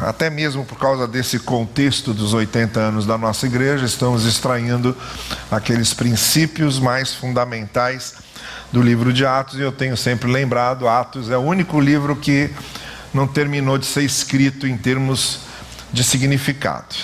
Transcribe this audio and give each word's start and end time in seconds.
Até 0.00 0.28
mesmo 0.28 0.64
por 0.64 0.76
causa 0.76 1.06
desse 1.06 1.38
contexto 1.38 2.12
dos 2.12 2.34
80 2.34 2.80
anos 2.80 3.06
da 3.06 3.16
nossa 3.16 3.46
igreja, 3.46 3.84
estamos 3.84 4.26
extraindo 4.26 4.96
aqueles 5.50 5.94
princípios 5.94 6.80
mais 6.80 7.14
fundamentais 7.14 8.14
do 8.72 8.82
livro 8.82 9.12
de 9.12 9.24
Atos, 9.24 9.58
e 9.58 9.62
eu 9.62 9.70
tenho 9.70 9.96
sempre 9.96 10.30
lembrado: 10.30 10.88
Atos 10.88 11.30
é 11.30 11.36
o 11.36 11.40
único 11.40 11.78
livro 11.78 12.16
que 12.16 12.50
não 13.14 13.28
terminou 13.28 13.78
de 13.78 13.86
ser 13.86 14.02
escrito 14.02 14.66
em 14.66 14.76
termos 14.76 15.40
de 15.92 16.02
significado. 16.02 16.96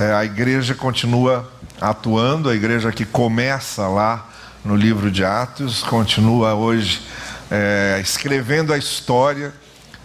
É, 0.00 0.12
a 0.12 0.24
igreja 0.24 0.74
continua 0.74 1.48
atuando, 1.80 2.48
a 2.48 2.54
igreja 2.54 2.90
que 2.90 3.04
começa 3.04 3.86
lá 3.86 4.28
no 4.64 4.74
livro 4.74 5.08
de 5.08 5.24
Atos, 5.24 5.82
continua 5.84 6.54
hoje 6.54 7.00
é, 7.48 8.00
escrevendo 8.02 8.72
a 8.72 8.78
história 8.78 9.52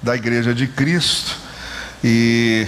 da 0.03 0.15
igreja 0.15 0.53
de 0.53 0.67
Cristo 0.67 1.46
e 2.09 2.65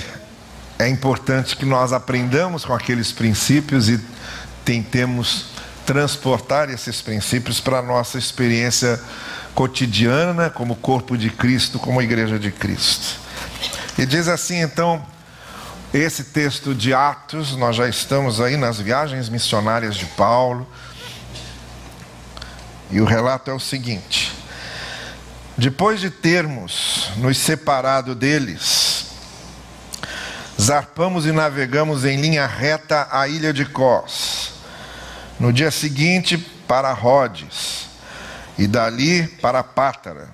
é 0.77 0.89
importante 0.89 1.55
que 1.55 1.63
nós 1.65 1.93
aprendamos 1.93 2.65
com 2.65 2.73
aqueles 2.73 3.13
princípios 3.13 3.87
e 3.87 3.97
tentemos 4.65 5.45
transportar 5.85 6.69
esses 6.69 7.01
princípios 7.01 7.61
para 7.61 7.79
a 7.79 7.81
nossa 7.81 8.17
experiência 8.17 8.99
cotidiana 9.55 10.49
como 10.49 10.75
corpo 10.75 11.17
de 11.17 11.29
Cristo, 11.29 11.79
como 11.79 12.01
igreja 12.01 12.37
de 12.37 12.51
Cristo. 12.51 13.17
E 13.97 14.05
diz 14.05 14.27
assim 14.27 14.57
então, 14.59 15.01
esse 15.93 16.25
texto 16.25 16.75
de 16.75 16.93
Atos, 16.93 17.55
nós 17.55 17.77
já 17.77 17.87
estamos 17.87 18.41
aí 18.41 18.57
nas 18.57 18.77
viagens 18.77 19.29
missionárias 19.29 19.95
de 19.95 20.05
Paulo, 20.05 20.67
e 22.91 22.99
o 22.99 23.05
relato 23.05 23.49
é 23.49 23.53
o 23.53 23.59
seguinte: 23.59 24.33
depois 25.57 26.01
de 26.01 26.09
termos 26.09 27.09
nos 27.15 27.37
separado 27.37 28.13
deles, 28.13 28.98
zarpamos 30.59 31.25
e 31.25 31.31
navegamos 31.31 32.03
em 32.03 32.19
linha 32.19 32.45
reta 32.45 33.07
à 33.11 33.27
ilha 33.27 33.53
de 33.53 33.65
Cós. 33.65 34.51
No 35.39 35.53
dia 35.53 35.71
seguinte, 35.71 36.37
para 36.67 36.91
Rhodes, 36.91 37.87
e 38.57 38.67
dali 38.67 39.25
para 39.41 39.63
Pátara. 39.63 40.27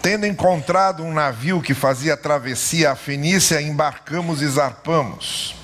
Tendo 0.00 0.24
encontrado 0.24 1.02
um 1.02 1.12
navio 1.12 1.60
que 1.60 1.74
fazia 1.74 2.16
travessia 2.16 2.92
à 2.92 2.96
Fenícia, 2.96 3.60
embarcamos 3.60 4.40
e 4.40 4.46
zarpamos. 4.46 5.56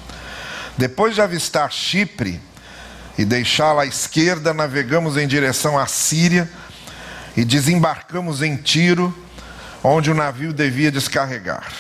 Depois 0.77 1.15
de 1.15 1.21
avistar 1.21 1.71
Chipre 1.71 2.41
e 3.17 3.25
deixá-la 3.25 3.83
à 3.83 3.87
esquerda, 3.87 4.53
navegamos 4.53 5.17
em 5.17 5.29
direção 5.29 5.79
à 5.79 5.87
Síria 5.87 6.51
e 7.37 7.45
desembarcamos 7.45 8.43
em 8.43 8.57
Tiro, 8.57 9.17
onde 9.85 10.11
o 10.11 10.15
navio 10.15 10.53
devia 10.53 10.91
descarregar. 10.91 11.73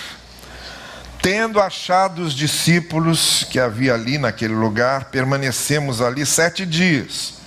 Tendo 1.24 1.58
achado 1.58 2.20
os 2.20 2.34
discípulos 2.34 3.46
que 3.48 3.58
havia 3.58 3.94
ali 3.94 4.18
naquele 4.18 4.52
lugar, 4.52 5.06
permanecemos 5.06 6.02
ali 6.02 6.26
sete 6.26 6.66
dias. 6.66 7.38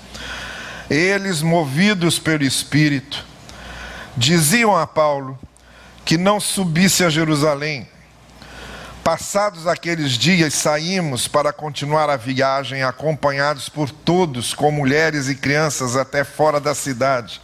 Eles, 0.89 1.43
movidos 1.43 2.17
pelo 2.17 2.43
Espírito, 2.43 3.23
diziam 4.17 4.75
a 4.75 4.87
Paulo 4.87 5.37
que 6.03 6.17
não 6.17 6.39
subisse 6.39 7.05
a 7.05 7.09
Jerusalém. 7.11 7.87
Passados 9.03 9.67
aqueles 9.67 10.13
dias, 10.13 10.55
saímos 10.55 11.27
para 11.27 11.53
continuar 11.53 12.09
a 12.09 12.17
viagem, 12.17 12.81
acompanhados 12.81 13.69
por 13.69 13.91
todos, 13.91 14.55
com 14.55 14.71
mulheres 14.71 15.29
e 15.29 15.35
crianças, 15.35 15.95
até 15.95 16.23
fora 16.23 16.59
da 16.59 16.73
cidade. 16.73 17.39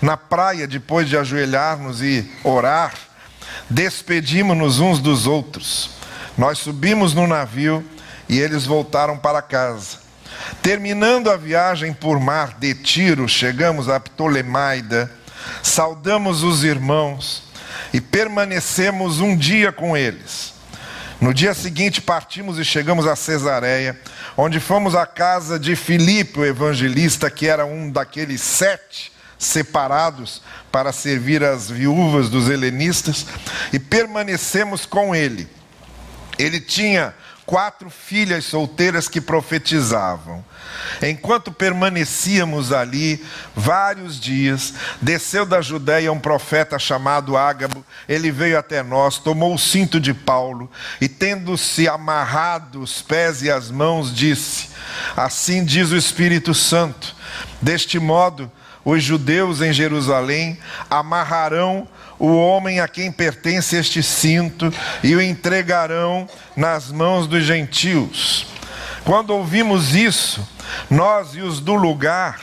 Na 0.00 0.16
praia, 0.16 0.66
depois 0.66 1.06
de 1.06 1.18
ajoelhar-nos 1.18 2.00
e 2.00 2.26
orar, 2.42 3.09
despedimos-nos 3.68 4.80
uns 4.80 5.00
dos 5.00 5.26
outros. 5.26 5.90
Nós 6.36 6.58
subimos 6.58 7.14
no 7.14 7.26
navio 7.26 7.84
e 8.28 8.38
eles 8.38 8.64
voltaram 8.64 9.18
para 9.18 9.42
casa. 9.42 9.98
Terminando 10.62 11.30
a 11.30 11.36
viagem 11.36 11.92
por 11.92 12.18
mar 12.18 12.56
de 12.58 12.74
Tiro, 12.74 13.28
chegamos 13.28 13.88
a 13.88 14.00
Ptolemaida, 14.00 15.10
saudamos 15.62 16.42
os 16.42 16.64
irmãos 16.64 17.42
e 17.92 18.00
permanecemos 18.00 19.20
um 19.20 19.36
dia 19.36 19.72
com 19.72 19.96
eles. 19.96 20.54
No 21.20 21.34
dia 21.34 21.52
seguinte 21.52 22.00
partimos 22.00 22.58
e 22.58 22.64
chegamos 22.64 23.06
a 23.06 23.14
Cesareia, 23.14 24.00
onde 24.36 24.58
fomos 24.58 24.94
à 24.94 25.04
casa 25.04 25.58
de 25.58 25.76
Filipe, 25.76 26.40
o 26.40 26.44
evangelista, 26.44 27.30
que 27.30 27.46
era 27.46 27.66
um 27.66 27.90
daqueles 27.90 28.40
sete 28.40 29.09
separados 29.40 30.42
para 30.70 30.92
servir 30.92 31.42
as 31.42 31.70
viúvas 31.70 32.28
dos 32.28 32.50
helenistas, 32.50 33.26
e 33.72 33.78
permanecemos 33.78 34.84
com 34.84 35.14
ele. 35.14 35.48
Ele 36.38 36.60
tinha 36.60 37.14
quatro 37.46 37.90
filhas 37.90 38.44
solteiras 38.44 39.08
que 39.08 39.20
profetizavam. 39.20 40.44
Enquanto 41.02 41.50
permanecíamos 41.50 42.70
ali 42.70 43.24
vários 43.56 44.20
dias, 44.20 44.74
desceu 45.00 45.46
da 45.46 45.60
Judéia 45.60 46.12
um 46.12 46.20
profeta 46.20 46.78
chamado 46.78 47.36
Ágabo. 47.36 47.84
Ele 48.06 48.30
veio 48.30 48.58
até 48.58 48.82
nós, 48.82 49.18
tomou 49.18 49.54
o 49.54 49.58
cinto 49.58 49.98
de 49.98 50.12
Paulo 50.14 50.70
e, 51.00 51.08
tendo-se 51.08 51.88
amarrado 51.88 52.80
os 52.80 53.02
pés 53.02 53.42
e 53.42 53.50
as 53.50 53.70
mãos, 53.70 54.14
disse: 54.14 54.68
Assim 55.16 55.64
diz 55.64 55.90
o 55.90 55.96
Espírito 55.96 56.54
Santo: 56.54 57.16
Deste 57.60 57.98
modo, 57.98 58.50
os 58.90 59.02
judeus 59.02 59.60
em 59.60 59.72
Jerusalém 59.72 60.58
amarrarão 60.88 61.86
o 62.18 62.34
homem 62.36 62.80
a 62.80 62.88
quem 62.88 63.10
pertence 63.12 63.76
este 63.76 64.02
cinto 64.02 64.72
e 65.02 65.14
o 65.14 65.22
entregarão 65.22 66.28
nas 66.56 66.90
mãos 66.90 67.26
dos 67.26 67.44
gentios. 67.44 68.46
Quando 69.04 69.30
ouvimos 69.30 69.94
isso, 69.94 70.46
nós 70.90 71.34
e 71.34 71.40
os 71.40 71.60
do 71.60 71.74
lugar 71.74 72.40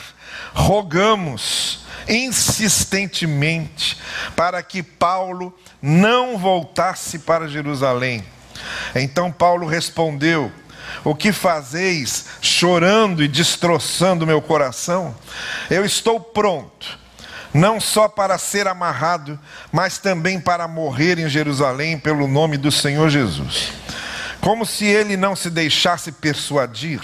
rogamos 0.54 1.86
insistentemente 2.08 3.98
para 4.36 4.64
que 4.64 4.82
Paulo 4.82 5.54
não 5.82 6.38
voltasse 6.38 7.20
para 7.20 7.50
Jerusalém. 7.50 8.24
Então 8.96 9.32
Paulo 9.32 9.68
respondeu: 9.68 10.52
o 11.04 11.16
que 11.16 11.32
fazeis 11.32 12.26
chorando 12.42 13.24
e 13.24 13.28
destroçando 13.28 14.28
meu 14.28 14.42
coração? 14.42 15.16
Eu 15.70 15.86
estou 15.86 16.20
pronto, 16.20 16.98
não 17.54 17.80
só 17.80 18.08
para 18.08 18.38
ser 18.38 18.68
amarrado, 18.68 19.40
mas 19.72 19.98
também 19.98 20.40
para 20.40 20.68
morrer 20.68 21.20
em 21.20 21.30
Jerusalém 21.30 21.98
pelo 21.98 22.28
nome 22.28 22.58
do 22.58 22.72
Senhor 22.72 23.10
Jesus. 23.10 23.72
Como 24.42 24.66
se 24.66 24.86
ele 24.86 25.18
não 25.18 25.36
se 25.36 25.50
deixasse 25.50 26.12
persuadir, 26.12 27.02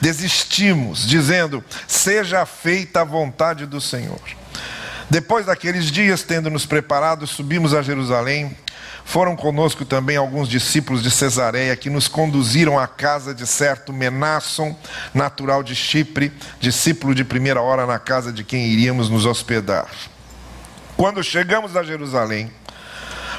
desistimos, 0.00 1.06
dizendo: 1.06 1.62
Seja 1.86 2.46
feita 2.46 3.00
a 3.00 3.04
vontade 3.04 3.66
do 3.66 3.80
Senhor. 3.80 4.20
Depois 5.10 5.44
daqueles 5.44 5.90
dias, 5.90 6.22
tendo 6.22 6.48
nos 6.48 6.64
preparado, 6.64 7.26
subimos 7.26 7.74
a 7.74 7.82
Jerusalém 7.82 8.56
foram 9.04 9.36
conosco 9.36 9.84
também 9.84 10.16
alguns 10.16 10.48
discípulos 10.48 11.02
de 11.02 11.10
Cesareia 11.10 11.76
que 11.76 11.90
nos 11.90 12.08
conduziram 12.08 12.78
à 12.78 12.86
casa 12.86 13.34
de 13.34 13.46
certo 13.46 13.92
Menasson, 13.92 14.76
natural 15.12 15.62
de 15.62 15.74
Chipre, 15.74 16.32
discípulo 16.60 17.14
de 17.14 17.24
primeira 17.24 17.60
hora 17.60 17.86
na 17.86 17.98
casa 17.98 18.32
de 18.32 18.44
quem 18.44 18.66
iríamos 18.66 19.08
nos 19.08 19.26
hospedar. 19.26 19.86
Quando 20.96 21.22
chegamos 21.22 21.76
a 21.76 21.82
Jerusalém, 21.82 22.50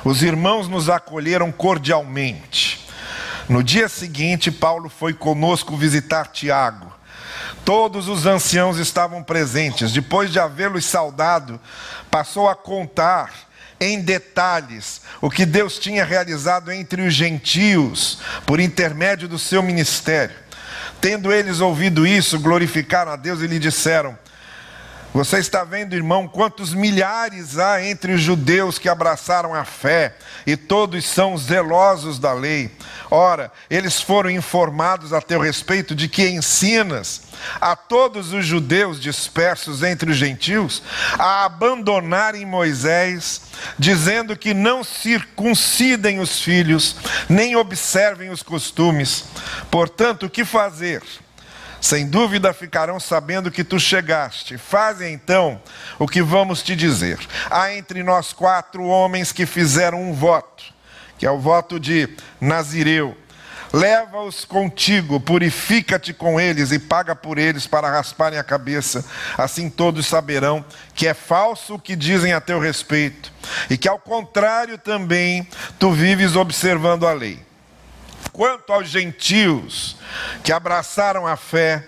os 0.03 0.21
irmãos 0.21 0.67
nos 0.67 0.89
acolheram 0.89 1.51
cordialmente. 1.51 2.85
No 3.47 3.63
dia 3.63 3.87
seguinte, 3.87 4.51
Paulo 4.51 4.89
foi 4.89 5.13
conosco 5.13 5.75
visitar 5.75 6.27
Tiago. 6.27 6.91
Todos 7.63 8.09
os 8.09 8.25
anciãos 8.25 8.77
estavam 8.77 9.23
presentes. 9.23 9.93
Depois 9.93 10.31
de 10.31 10.39
havê-los 10.39 10.85
saudado, 10.85 11.59
passou 12.11 12.49
a 12.49 12.55
contar 12.55 13.31
em 13.79 14.01
detalhes 14.01 15.01
o 15.21 15.29
que 15.29 15.45
Deus 15.45 15.77
tinha 15.77 16.05
realizado 16.05 16.71
entre 16.71 17.01
os 17.01 17.13
gentios 17.13 18.19
por 18.45 18.59
intermédio 18.59 19.27
do 19.27 19.39
seu 19.39 19.61
ministério. 19.61 20.35
Tendo 21.01 21.33
eles 21.33 21.59
ouvido 21.59 22.07
isso, 22.07 22.39
glorificaram 22.39 23.11
a 23.11 23.15
Deus 23.15 23.41
e 23.41 23.47
lhe 23.47 23.59
disseram: 23.59 24.17
você 25.13 25.37
está 25.37 25.63
vendo, 25.63 25.93
irmão, 25.93 26.27
quantos 26.27 26.73
milhares 26.73 27.59
há 27.59 27.85
entre 27.85 28.13
os 28.13 28.21
judeus 28.21 28.79
que 28.79 28.89
abraçaram 28.89 29.53
a 29.53 29.63
fé 29.63 30.15
e 30.45 30.57
todos 30.57 31.05
são 31.05 31.37
zelosos 31.37 32.17
da 32.17 32.33
lei. 32.33 32.71
Ora, 33.11 33.51
eles 33.69 34.01
foram 34.01 34.31
informados 34.31 35.13
a 35.13 35.21
teu 35.21 35.39
respeito 35.39 35.93
de 35.93 36.09
que 36.09 36.27
ensinas 36.27 37.21
a 37.61 37.75
todos 37.75 38.33
os 38.33 38.43
judeus 38.43 38.99
dispersos 38.99 39.83
entre 39.83 40.09
os 40.09 40.17
gentios 40.17 40.81
a 41.19 41.45
abandonarem 41.45 42.43
Moisés, 42.43 43.41
dizendo 43.77 44.35
que 44.35 44.51
não 44.51 44.83
circuncidem 44.83 46.19
os 46.19 46.39
filhos, 46.39 46.95
nem 47.29 47.55
observem 47.55 48.31
os 48.31 48.41
costumes. 48.41 49.25
Portanto, 49.69 50.25
o 50.25 50.29
que 50.29 50.43
fazer? 50.43 51.03
Sem 51.83 52.07
dúvida 52.07 52.53
ficarão 52.53 52.97
sabendo 52.97 53.51
que 53.51 53.61
tu 53.61 53.77
chegaste. 53.77 54.57
Faze 54.57 55.05
então 55.05 55.61
o 55.99 56.07
que 56.07 56.23
vamos 56.23 56.63
te 56.63 56.77
dizer. 56.77 57.19
Há 57.51 57.73
entre 57.73 58.01
nós 58.03 58.31
quatro 58.31 58.85
homens 58.85 59.33
que 59.33 59.45
fizeram 59.45 60.01
um 60.01 60.13
voto 60.13 60.73
que 61.17 61.25
é 61.25 61.31
o 61.31 61.39
voto 61.39 61.79
de 61.79 62.09
Nazireu. 62.39 63.17
Leva-os 63.71 64.45
contigo, 64.45 65.19
purifica-te 65.19 66.13
com 66.13 66.39
eles 66.39 66.71
e 66.71 66.79
paga 66.79 67.15
por 67.15 67.37
eles 67.37 67.65
para 67.67 67.89
rasparem 67.89 68.39
a 68.39 68.43
cabeça. 68.43 69.03
Assim 69.37 69.69
todos 69.69 70.05
saberão 70.05 70.63
que 70.93 71.05
é 71.05 71.13
falso 71.13 71.75
o 71.75 71.79
que 71.79 71.95
dizem 71.95 72.33
a 72.33 72.39
teu 72.39 72.59
respeito 72.59 73.31
e 73.69 73.77
que, 73.77 73.89
ao 73.89 73.99
contrário, 73.99 74.77
também 74.77 75.45
tu 75.77 75.91
vives 75.91 76.35
observando 76.35 77.05
a 77.05 77.13
lei. 77.13 77.39
Quanto 78.33 78.73
aos 78.73 78.89
gentios 78.89 79.95
que 80.43 80.51
abraçaram 80.51 81.27
a 81.27 81.37
fé, 81.37 81.85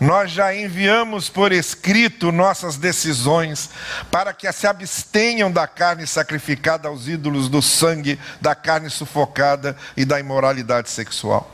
nós 0.00 0.30
já 0.30 0.54
enviamos 0.54 1.28
por 1.28 1.52
escrito 1.52 2.32
nossas 2.32 2.78
decisões 2.78 3.68
para 4.10 4.32
que 4.32 4.50
se 4.50 4.66
abstenham 4.66 5.52
da 5.52 5.66
carne 5.66 6.06
sacrificada 6.06 6.88
aos 6.88 7.06
ídolos, 7.06 7.50
do 7.50 7.60
sangue, 7.60 8.18
da 8.40 8.54
carne 8.54 8.88
sufocada 8.88 9.76
e 9.94 10.06
da 10.06 10.18
imoralidade 10.18 10.88
sexual. 10.88 11.50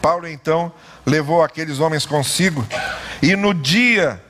Paulo 0.00 0.28
então 0.28 0.70
levou 1.06 1.42
aqueles 1.42 1.80
homens 1.80 2.04
consigo 2.04 2.66
e 3.22 3.34
no 3.34 3.54
dia 3.54 4.22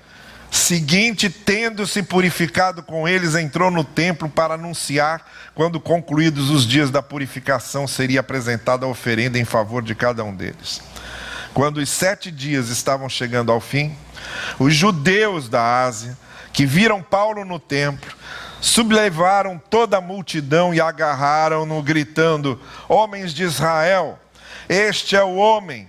seguinte, 0.55 1.29
tendo-se 1.29 2.03
purificado 2.03 2.83
com 2.83 3.09
eles, 3.09 3.35
entrou 3.35 3.71
no 3.71 3.83
templo 3.83 4.29
para 4.29 4.55
anunciar, 4.55 5.27
quando 5.55 5.81
concluídos 5.81 6.49
os 6.51 6.67
dias 6.67 6.91
da 6.91 7.03
purificação, 7.03 7.87
seria 7.87 8.21
apresentada 8.21 8.87
a 8.87 8.89
oferenda 8.89 9.39
em 9.39 9.45
favor 9.45 9.83
de 9.83 9.95
cada 9.95 10.23
um 10.23 10.35
deles. 10.35 10.81
Quando 11.53 11.79
os 11.79 11.89
sete 11.89 12.31
dias 12.31 12.69
estavam 12.69 13.09
chegando 13.09 13.51
ao 13.51 13.61
fim, 13.61 13.97
os 14.59 14.75
judeus 14.75 15.49
da 15.49 15.85
Ásia, 15.85 16.17
que 16.53 16.65
viram 16.65 17.03
Paulo 17.03 17.45
no 17.45 17.59
templo, 17.59 18.15
sublevaram 18.61 19.61
toda 19.71 19.99
a 19.99 20.00
multidão 20.00 20.73
e 20.73 20.81
agarraram-no, 20.81 21.83
gritando: 21.83 22.61
Homens 22.89 23.35
de 23.35 23.43
Israel, 23.43 24.19
este 24.69 25.17
é 25.17 25.23
o 25.23 25.35
homem 25.35 25.89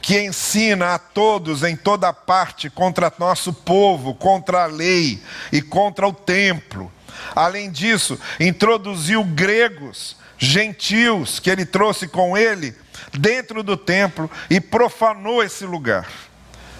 que 0.00 0.20
ensina 0.20 0.94
a 0.94 0.98
todos 0.98 1.62
em 1.62 1.76
toda 1.76 2.12
parte 2.12 2.70
contra 2.70 3.12
nosso 3.18 3.52
povo, 3.52 4.14
contra 4.14 4.64
a 4.64 4.66
lei 4.66 5.22
e 5.52 5.60
contra 5.60 6.06
o 6.06 6.12
templo. 6.12 6.90
Além 7.34 7.70
disso, 7.70 8.18
introduziu 8.38 9.22
gregos, 9.22 10.16
gentios 10.38 11.38
que 11.38 11.50
ele 11.50 11.66
trouxe 11.66 12.08
com 12.08 12.36
ele 12.36 12.74
dentro 13.12 13.62
do 13.62 13.76
templo 13.76 14.30
e 14.48 14.60
profanou 14.60 15.42
esse 15.42 15.64
lugar. 15.64 16.08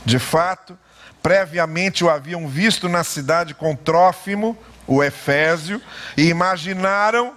De 0.04 0.18
fato, 0.18 0.78
previamente 1.22 2.02
o 2.02 2.10
haviam 2.10 2.48
visto 2.48 2.88
na 2.88 3.04
cidade 3.04 3.54
com 3.54 3.76
Trófimo, 3.76 4.56
o 4.86 5.04
Efésio, 5.04 5.80
e 6.16 6.28
imaginaram 6.28 7.34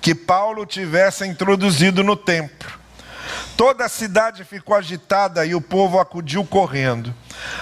que 0.00 0.14
Paulo 0.14 0.66
tivesse 0.66 1.26
introduzido 1.26 2.02
no 2.02 2.16
templo. 2.16 2.79
Toda 3.56 3.84
a 3.84 3.88
cidade 3.88 4.44
ficou 4.44 4.74
agitada 4.74 5.44
e 5.44 5.54
o 5.54 5.60
povo 5.60 5.98
acudiu 5.98 6.44
correndo. 6.44 7.14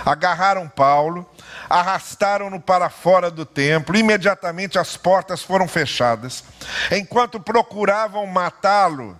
Agarraram 0.04 0.68
Paulo, 0.68 1.28
arrastaram-no 1.68 2.60
para 2.60 2.88
fora 2.88 3.30
do 3.30 3.44
templo. 3.44 3.96
Imediatamente 3.96 4.78
as 4.78 4.96
portas 4.96 5.42
foram 5.42 5.66
fechadas. 5.66 6.44
Enquanto 6.90 7.40
procuravam 7.40 8.26
matá-lo, 8.26 9.16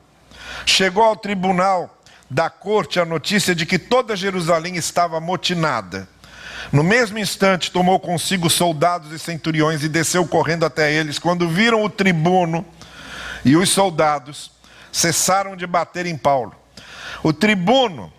Chegou 0.67 1.03
ao 1.03 1.17
tribunal 1.17 1.99
da 2.31 2.51
corte 2.51 3.01
a 3.01 3.05
notícia 3.05 3.55
de 3.55 3.65
que 3.65 3.79
toda 3.79 4.17
Jerusalém 4.17 4.77
estava 4.77 5.17
amotinada. 5.17 6.09
No 6.71 6.83
mesmo 6.83 7.19
instante, 7.19 7.71
tomou 7.71 7.99
consigo 7.99 8.51
soldados 8.51 9.13
e 9.13 9.19
centuriões 9.19 9.83
e 9.83 9.89
desceu 9.89 10.27
correndo 10.27 10.67
até 10.67 10.93
eles. 10.93 11.19
Quando 11.19 11.49
viram 11.49 11.83
o 11.83 11.89
tribuno 11.89 12.67
e 13.45 13.57
os 13.57 13.71
soldados, 13.71 14.51
cessaram 14.93 15.57
de 15.57 15.67
bater 15.67 16.07
em 16.07 16.17
Paulo. 16.17 16.55
O 17.23 17.33
tribuno, 17.33 18.13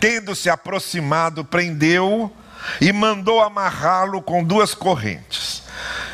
tendo 0.00 0.34
se 0.34 0.48
aproximado, 0.48 1.44
prendeu-o 1.44 2.30
e 2.80 2.92
mandou 2.92 3.40
amarrá-lo 3.40 4.22
com 4.22 4.42
duas 4.42 4.74
correntes. 4.74 5.62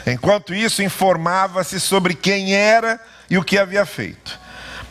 Enquanto 0.06 0.54
isso, 0.54 0.82
informava-se 0.82 1.78
sobre 1.78 2.14
quem 2.14 2.54
era 2.54 3.00
e 3.30 3.38
o 3.38 3.44
que 3.44 3.58
havia 3.58 3.86
feito. 3.86 4.38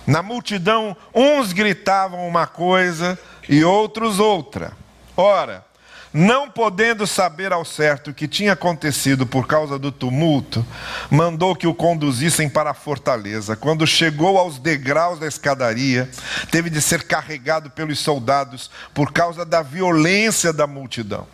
Na 0.08 0.24
multidão, 0.24 0.96
uns 1.14 1.54
gritavam 1.54 2.28
uma 2.28 2.48
coisa 2.48 3.20
e 3.48 3.64
outros 3.64 4.20
outra. 4.20 4.72
Ora, 5.16 5.64
não 6.14 6.50
podendo 6.50 7.08
saber 7.08 7.54
ao 7.54 7.64
certo 7.64 8.10
o 8.10 8.14
que 8.14 8.28
tinha 8.28 8.54
acontecido 8.54 9.26
por 9.26 9.48
causa 9.48 9.80
do 9.80 9.92
tumulto, 9.92 10.66
mandou 11.10 11.56
que 11.56 11.68
o 11.68 11.74
conduzissem 11.74 12.50
para 12.50 12.72
a 12.72 12.74
fortaleza. 12.74 13.56
Quando 13.56 13.88
chegou 13.88 14.38
aos 14.38 14.58
degraus 14.58 15.20
da 15.20 15.28
escadaria, 15.28 16.10
teve 16.52 16.70
de 16.70 16.82
ser 16.82 17.04
carregado 17.04 17.70
pelos 17.70 18.00
soldados 18.00 18.70
por 18.94 19.12
causa 19.12 19.46
da 19.46 19.62
violência 19.62 20.52
da 20.52 20.68
multidão. 20.68 21.26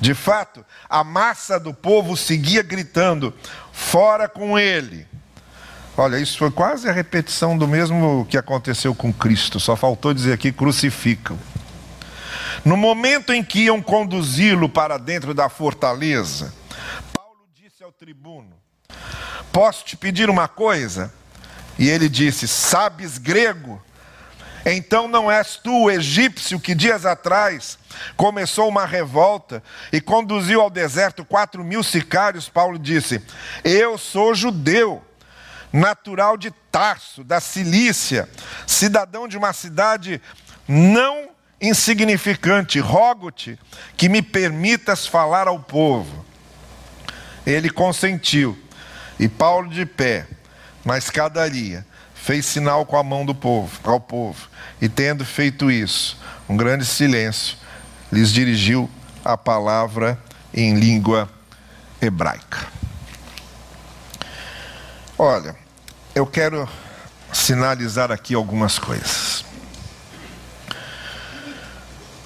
De 0.00 0.14
fato, 0.14 0.64
a 0.88 1.02
massa 1.02 1.58
do 1.58 1.74
povo 1.74 2.16
seguia 2.16 2.62
gritando: 2.62 3.34
Fora 3.72 4.28
com 4.28 4.58
ele! 4.58 5.06
Olha, 5.96 6.16
isso 6.16 6.38
foi 6.38 6.50
quase 6.52 6.88
a 6.88 6.92
repetição 6.92 7.58
do 7.58 7.66
mesmo 7.66 8.24
que 8.30 8.38
aconteceu 8.38 8.94
com 8.94 9.12
Cristo, 9.12 9.58
só 9.58 9.74
faltou 9.74 10.14
dizer 10.14 10.32
aqui: 10.32 10.52
crucificam. 10.52 11.36
No 12.64 12.76
momento 12.76 13.32
em 13.32 13.42
que 13.42 13.64
iam 13.64 13.80
conduzi-lo 13.80 14.68
para 14.68 14.98
dentro 14.98 15.32
da 15.32 15.48
fortaleza, 15.48 16.52
Paulo 17.12 17.46
disse 17.54 17.82
ao 17.82 17.92
tribuno: 17.92 18.56
Posso 19.52 19.84
te 19.84 19.96
pedir 19.96 20.28
uma 20.28 20.48
coisa? 20.48 21.12
E 21.78 21.88
ele 21.88 22.08
disse: 22.08 22.48
Sabes 22.48 23.18
grego? 23.18 23.82
Então 24.66 25.08
não 25.08 25.30
és 25.30 25.56
tu 25.56 25.84
o 25.84 25.90
egípcio 25.90 26.60
que 26.60 26.74
dias 26.74 27.06
atrás 27.06 27.78
começou 28.16 28.68
uma 28.68 28.84
revolta 28.84 29.62
e 29.92 30.00
conduziu 30.00 30.60
ao 30.60 30.68
deserto 30.68 31.24
quatro 31.24 31.64
mil 31.64 31.82
sicários? 31.82 32.48
Paulo 32.48 32.78
disse: 32.78 33.22
Eu 33.64 33.96
sou 33.96 34.34
judeu 34.34 35.02
natural 35.72 36.36
de 36.36 36.50
Tarso, 36.70 37.22
da 37.24 37.40
Cilícia, 37.40 38.28
cidadão 38.66 39.28
de 39.28 39.36
uma 39.36 39.52
cidade 39.52 40.20
não 40.66 41.30
insignificante, 41.60 42.78
rogo-te 42.78 43.58
que 43.96 44.08
me 44.08 44.22
permitas 44.22 45.06
falar 45.06 45.48
ao 45.48 45.58
povo. 45.58 46.24
Ele 47.46 47.70
consentiu, 47.70 48.58
e 49.18 49.28
Paulo 49.28 49.68
de 49.68 49.84
pé, 49.84 50.26
na 50.84 50.96
escadaria, 50.98 51.86
fez 52.14 52.46
sinal 52.46 52.84
com 52.84 52.96
a 52.96 53.02
mão 53.02 53.24
do 53.24 53.34
povo, 53.34 53.78
ao 53.84 54.00
povo, 54.00 54.48
e 54.80 54.88
tendo 54.88 55.24
feito 55.24 55.70
isso, 55.70 56.18
um 56.48 56.56
grande 56.56 56.84
silêncio, 56.84 57.56
lhes 58.12 58.32
dirigiu 58.32 58.90
a 59.24 59.36
palavra 59.36 60.18
em 60.52 60.74
língua 60.74 61.28
hebraica. 62.00 62.66
Olha, 65.18 65.56
eu 66.14 66.26
quero 66.26 66.68
sinalizar 67.32 68.12
aqui 68.12 68.34
algumas 68.34 68.78
coisas. 68.78 69.37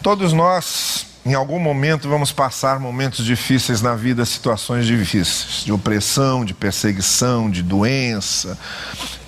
Todos 0.02 0.32
nós, 0.32 1.06
em 1.24 1.32
algum 1.32 1.60
momento, 1.60 2.08
vamos 2.08 2.32
passar 2.32 2.80
momentos 2.80 3.24
difíceis 3.24 3.80
na 3.80 3.94
vida, 3.94 4.24
situações 4.24 4.84
difíceis, 4.84 5.62
de 5.64 5.70
opressão, 5.70 6.44
de 6.44 6.52
perseguição, 6.52 7.48
de 7.48 7.62
doença, 7.62 8.58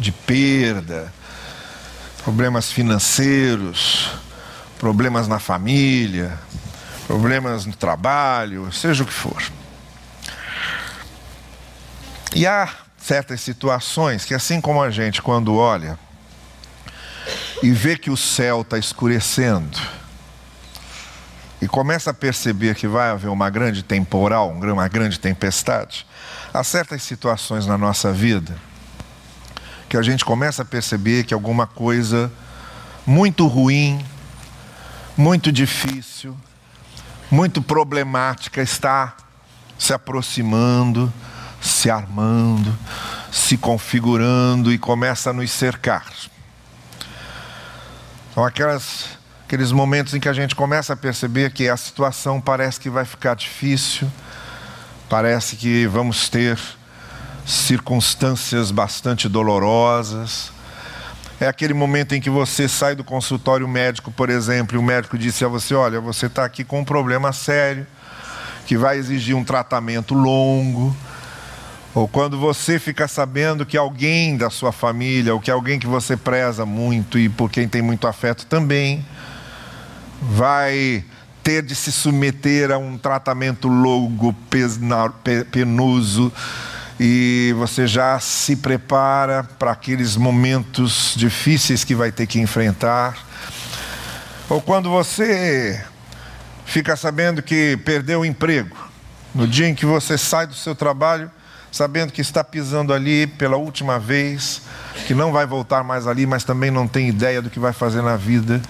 de 0.00 0.11
perda, 0.11 1.14
problemas 2.25 2.73
financeiros, 2.73 4.11
problemas 4.76 5.28
na 5.28 5.38
família, 5.38 6.37
problemas 7.07 7.66
no 7.66 7.76
trabalho, 7.76 8.73
seja 8.73 9.04
o 9.04 9.07
que 9.07 9.12
for. 9.12 9.45
E 12.35 12.49
há 12.49 12.69
certas 12.99 13.40
situações 13.43 14.25
que, 14.25 14.35
assim 14.35 14.61
como 14.61 14.83
a 14.83 14.90
gente, 14.90 15.23
quando 15.23 15.54
olha 15.54 15.97
e 17.62 17.71
vê 17.71 17.97
que 17.97 18.11
o 18.11 18.16
céu 18.16 18.62
está 18.62 18.76
escurecendo, 18.76 19.78
e 21.64 21.68
começa 21.68 22.11
a 22.11 22.14
perceber 22.14 22.75
que 22.75 22.87
vai 22.87 23.11
haver 23.11 23.28
uma 23.28 23.49
grande 23.50 23.83
temporal, 23.83 24.50
uma 24.50 24.88
grande 24.88 25.18
tempestade, 25.18 26.06
há 26.52 26.62
certas 26.62 27.02
situações 27.02 27.66
na 27.66 27.78
nossa 27.78 28.12
vida 28.12 28.56
que 29.88 29.97
a 29.97 30.02
gente 30.02 30.25
começa 30.25 30.62
a 30.62 30.64
perceber 30.64 31.25
que 31.25 31.35
alguma 31.35 31.66
coisa 31.66 32.30
muito 33.06 33.47
ruim, 33.47 34.04
muito 35.16 35.52
difícil, 35.52 36.37
muito 37.30 37.62
problemática 37.62 38.61
está 38.61 39.16
se 39.78 39.92
aproximando 39.92 41.12
se 41.64 41.90
armando, 41.90 42.76
se 43.33 43.56
configurando 43.56 44.71
e 44.71 44.78
começa 44.78 45.30
a 45.30 45.33
nos 45.33 45.50
cercar. 45.50 46.04
São 48.35 48.44
aquelas, 48.44 49.18
aqueles 49.47 49.73
momentos 49.73 50.15
em 50.15 50.21
que 50.21 50.29
a 50.29 50.33
gente 50.33 50.55
começa 50.55 50.95
a 50.95 50.97
perceber 50.97 51.53
que 51.53 51.69
a 51.69 51.77
situação 51.77 52.41
parece 52.41 52.81
que 52.81 52.89
vai 52.89 53.05
ficar 53.05 53.35
difícil, 53.35 54.11
parece 55.09 55.57
que 55.57 55.87
vamos 55.87 56.29
ter 56.29 56.59
circunstâncias 57.47 58.71
bastante 58.71 59.29
dolorosas, 59.29 60.53
É 61.41 61.49
aquele 61.49 61.75
momento 61.75 62.15
em 62.15 62.21
que 62.21 62.31
você 62.31 62.69
sai 62.69 62.95
do 62.95 63.03
consultório 63.03 63.67
médico, 63.67 64.11
por 64.13 64.31
exemplo, 64.31 64.77
e 64.77 64.79
o 64.79 64.83
médico 64.83 65.19
disse 65.19 65.45
a 65.45 65.49
você: 65.49 65.75
Olha, 65.75 66.01
você 66.01 66.27
está 66.27 66.45
aqui 66.45 66.63
com 66.63 66.81
um 66.81 66.85
problema 66.85 67.33
sério, 67.33 67.85
que 68.67 68.79
vai 68.79 68.97
exigir 68.99 69.37
um 69.37 69.43
tratamento 69.43 70.15
longo. 70.15 70.97
Ou 71.93 72.07
quando 72.07 72.39
você 72.39 72.79
fica 72.79 73.09
sabendo 73.09 73.67
que 73.67 73.77
alguém 73.77 74.37
da 74.37 74.49
sua 74.49 74.71
família, 74.71 75.35
ou 75.35 75.41
que 75.41 75.51
alguém 75.51 75.79
que 75.79 75.89
você 75.89 76.17
preza 76.17 76.65
muito 76.65 77.19
e 77.19 77.29
por 77.29 77.51
quem 77.51 77.69
tem 77.69 77.83
muito 77.83 78.07
afeto 78.07 78.47
também, 78.47 79.05
vai 80.31 81.04
ter 81.43 81.62
de 81.62 81.75
se 81.75 81.93
submeter 81.93 82.71
a 82.71 82.78
um 82.78 82.97
tratamento 82.97 83.69
longo, 83.69 84.35
penoso, 85.50 86.33
e 86.99 87.54
você 87.59 87.87
já 87.87 88.19
se 88.19 88.57
prepara 88.57 89.45
para 89.59 89.73
aqueles 89.73 90.16
momentos 90.16 91.12
difíceis 91.16 91.85
que 91.85 91.95
vai 91.95 92.11
ter 92.11 92.26
que 92.26 92.40
enfrentar. 92.40 93.16
Ou 94.49 94.61
quando 94.61 94.88
você 94.88 95.85
fica 96.64 96.97
sabendo 96.97 97.43
que 97.43 97.76
perdeu 97.85 98.21
o 98.21 98.25
emprego, 98.25 98.76
no 99.35 99.47
dia 99.47 99.69
em 99.69 99.75
que 99.75 99.85
você 99.85 100.16
sai 100.16 100.47
do 100.47 100.54
seu 100.54 100.75
trabalho, 100.75 101.31
sabendo 101.71 102.12
que 102.12 102.21
está 102.21 102.45
pisando 102.45 102.95
ali 102.95 103.26
pela 103.26 103.57
última 103.57 103.99
vez, 103.99 104.62
que 105.07 105.14
não 105.14 105.33
vai 105.33 105.45
voltar 105.45 105.83
mais 105.83 106.07
ali, 106.07 106.25
mas 106.25 106.45
também 106.45 106.71
não 106.71 106.87
tem 106.87 107.09
ideia 107.09 107.43
do 107.43 107.50
que 107.50 107.59
vai 107.59 107.73
fazer 107.73 108.00
na 108.00 108.16
vida, 108.16 108.62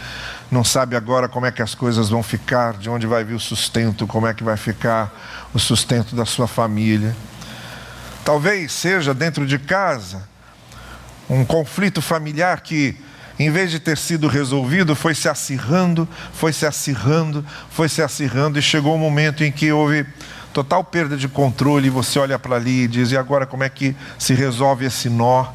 não 0.55 0.63
sabe 0.63 0.95
agora 0.95 1.29
como 1.29 1.47
é 1.47 1.51
que 1.51 1.61
as 1.61 1.75
coisas 1.75 2.09
vão 2.09 2.23
ficar, 2.23 2.75
de 2.75 2.89
onde 2.89 3.09
vai 3.09 3.25
vir 3.25 3.35
o 3.35 3.41
sustento, 3.41 4.07
como 4.07 4.29
é 4.29 4.33
que 4.33 4.45
vai 4.45 4.57
ficar 4.57 5.13
o 5.53 5.59
sustento 5.59 6.15
da 6.15 6.25
sua 6.25 6.47
família. 6.47 7.15
Talvez 8.25 8.71
seja 8.71 9.13
dentro 9.13 9.47
de 9.47 9.59
casa 9.59 10.29
um 11.29 11.45
conflito 11.45 12.01
familiar 12.01 12.61
que, 12.61 12.97
em 13.37 13.51
vez 13.51 13.73
de 13.73 13.81
ter 13.81 13.99
sido 13.99 14.29
resolvido, 14.29 14.95
foi 14.95 15.13
se 15.13 15.29
acirrando, 15.29 16.09
foi 16.33 16.53
se 16.53 16.65
acirrando, 16.65 17.45
foi 17.69 17.89
se 17.89 18.01
acirrando 18.01 18.57
e 18.57 18.63
chegou 18.63 18.93
o 18.93 18.97
um 18.97 19.01
momento 19.01 19.43
em 19.43 19.51
que 19.51 19.73
houve 19.73 20.07
total 20.53 20.85
perda 20.85 21.17
de 21.17 21.27
controle, 21.27 21.91
você 21.91 22.17
olha 22.21 22.39
para 22.39 22.55
ali 22.55 22.85
e 22.85 22.89
diz: 22.89 23.11
e 23.11 23.17
agora 23.17 23.45
como 23.45 23.65
é 23.65 23.69
que 23.69 23.97
se 24.17 24.35
resolve 24.35 24.87
esse 24.87 25.11
nó? 25.11 25.47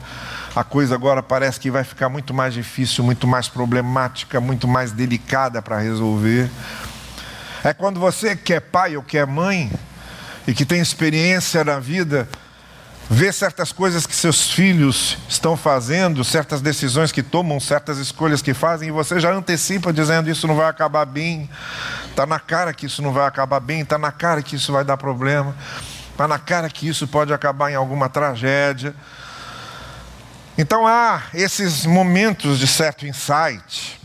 A 0.55 0.63
coisa 0.63 0.95
agora 0.95 1.21
parece 1.21 1.59
que 1.59 1.69
vai 1.69 1.83
ficar 1.83 2.09
muito 2.09 2.33
mais 2.33 2.53
difícil, 2.53 3.03
muito 3.03 3.27
mais 3.27 3.47
problemática, 3.47 4.41
muito 4.41 4.67
mais 4.67 4.91
delicada 4.91 5.61
para 5.61 5.77
resolver. 5.77 6.49
É 7.63 7.73
quando 7.73 7.99
você 7.99 8.35
que 8.35 8.53
é 8.53 8.59
pai 8.59 8.97
ou 8.97 9.03
que 9.03 9.17
é 9.17 9.25
mãe 9.25 9.71
e 10.47 10.53
que 10.53 10.65
tem 10.65 10.81
experiência 10.81 11.63
na 11.63 11.79
vida, 11.79 12.27
vê 13.09 13.31
certas 13.31 13.71
coisas 13.71 14.07
que 14.07 14.15
seus 14.15 14.51
filhos 14.51 15.17
estão 15.27 15.55
fazendo, 15.55 16.23
certas 16.23 16.61
decisões 16.61 17.11
que 17.11 17.21
tomam, 17.21 17.59
certas 17.59 17.97
escolhas 17.97 18.41
que 18.41 18.53
fazem, 18.53 18.89
e 18.89 18.91
você 18.91 19.19
já 19.19 19.31
antecipa 19.31 19.93
dizendo 19.93 20.29
isso 20.29 20.47
não 20.47 20.55
vai 20.55 20.67
acabar 20.67 21.05
bem, 21.05 21.49
está 22.09 22.25
na 22.25 22.39
cara 22.39 22.73
que 22.73 22.87
isso 22.87 23.01
não 23.01 23.13
vai 23.13 23.27
acabar 23.27 23.59
bem, 23.59 23.81
está 23.81 23.97
na 23.97 24.11
cara 24.11 24.41
que 24.41 24.55
isso 24.55 24.71
vai 24.71 24.83
dar 24.83 24.97
problema, 24.97 25.55
está 26.11 26.27
na 26.27 26.39
cara 26.39 26.69
que 26.69 26.87
isso 26.87 27.07
pode 27.07 27.31
acabar 27.31 27.71
em 27.71 27.75
alguma 27.75 28.09
tragédia. 28.09 28.95
Então 30.61 30.85
há 30.85 31.23
esses 31.33 31.85
momentos 31.85 32.59
de 32.59 32.67
certo 32.67 33.07
insight, 33.07 33.97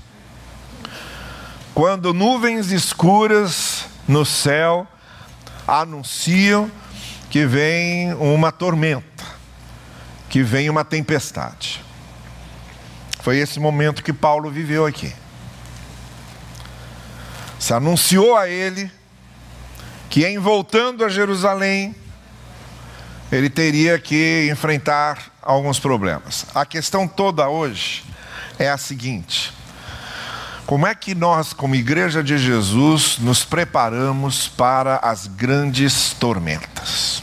quando 1.75 2.15
nuvens 2.15 2.71
escuras 2.71 3.87
no 4.07 4.25
céu 4.25 4.87
anunciam 5.67 6.71
que 7.29 7.45
vem 7.45 8.15
uma 8.15 8.53
tormenta, 8.53 9.25
que 10.29 10.45
vem 10.45 10.71
uma 10.71 10.85
tempestade. 10.85 11.83
Foi 13.21 13.37
esse 13.39 13.59
momento 13.59 14.05
que 14.05 14.13
Paulo 14.13 14.49
viveu 14.49 14.87
aqui. 14.87 15.13
Se 17.59 17.75
anunciou 17.75 18.37
a 18.37 18.49
ele 18.49 18.89
que, 20.09 20.25
em 20.25 20.39
voltando 20.39 21.05
a 21.05 21.09
Jerusalém, 21.09 21.97
ele 23.33 23.51
teria 23.51 23.99
que 23.99 24.49
enfrentar 24.53 25.34
alguns 25.45 25.79
problemas. 25.79 26.47
A 26.55 26.65
questão 26.65 27.07
toda 27.07 27.49
hoje 27.49 28.05
é 28.59 28.69
a 28.69 28.79
seguinte: 28.79 29.53
como 30.67 30.87
é 30.87 30.95
que 30.95 31.15
nós, 31.15 31.53
como 31.53 31.75
Igreja 31.75 32.23
de 32.23 32.39
Jesus, 32.39 33.19
nos 33.19 33.45
preparamos 33.45 34.49
para 34.49 34.97
as 34.97 35.27
grandes 35.27 36.15
tormentas? 36.15 37.23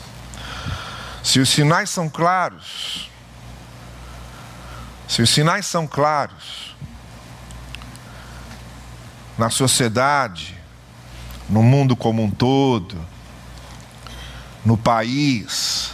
Se 1.23 1.39
os 1.39 1.49
sinais 1.49 1.89
são 1.89 2.07
claros, 2.07 3.09
se 5.07 5.21
os 5.21 5.29
sinais 5.29 5.65
são 5.65 5.87
claros, 5.87 6.75
na 9.37 9.49
sociedade, 9.49 10.55
no 11.49 11.63
mundo 11.63 11.95
como 11.95 12.23
um 12.23 12.29
todo, 12.29 12.95
no 14.63 14.77
país, 14.77 15.90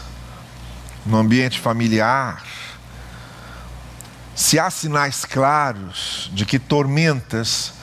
no 1.08 1.18
ambiente 1.18 1.60
familiar, 1.60 2.44
se 4.36 4.60
há 4.60 4.70
sinais 4.70 5.26
claros 5.26 6.30
de 6.34 6.46
que 6.46 6.60
tormentas 6.60 7.74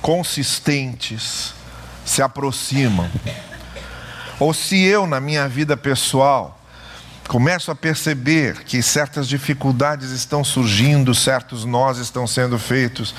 consistentes 0.00 1.54
se 2.04 2.22
aproximam, 2.22 3.10
ou 4.38 4.52
se 4.52 4.80
eu, 4.82 5.06
na 5.06 5.20
minha 5.20 5.48
vida 5.48 5.76
pessoal, 5.76 6.60
começo 7.26 7.70
a 7.70 7.74
perceber 7.74 8.62
que 8.64 8.82
certas 8.82 9.26
dificuldades 9.26 10.10
estão 10.10 10.44
surgindo, 10.44 11.14
certos 11.14 11.64
nós 11.64 11.98
estão 11.98 12.26
sendo 12.26 12.58
feitos, 12.58 13.14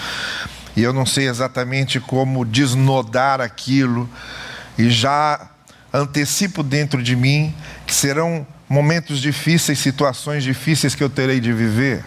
e 0.76 0.84
eu 0.84 0.94
não 0.94 1.06
sei 1.06 1.28
exatamente 1.28 2.00
como 2.00 2.46
desnodar 2.46 3.42
aquilo, 3.42 4.10
e 4.78 4.90
já 4.90 5.50
antecipo 5.92 6.62
dentro 6.62 7.02
de 7.02 7.16
mim 7.16 7.56
que 7.88 7.94
serão 7.94 8.46
momentos 8.76 9.22
difíceis, 9.22 9.80
situações 9.80 10.44
difíceis 10.44 10.94
que 10.94 11.02
eu 11.02 11.10
terei 11.10 11.40
de 11.40 11.54
viver. 11.54 12.04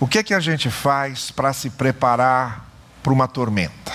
O 0.00 0.06
que 0.08 0.16
é 0.16 0.22
que 0.22 0.32
a 0.32 0.40
gente 0.40 0.70
faz 0.70 1.30
para 1.30 1.52
se 1.52 1.68
preparar 1.68 2.66
para 3.02 3.12
uma 3.12 3.28
tormenta? 3.28 3.92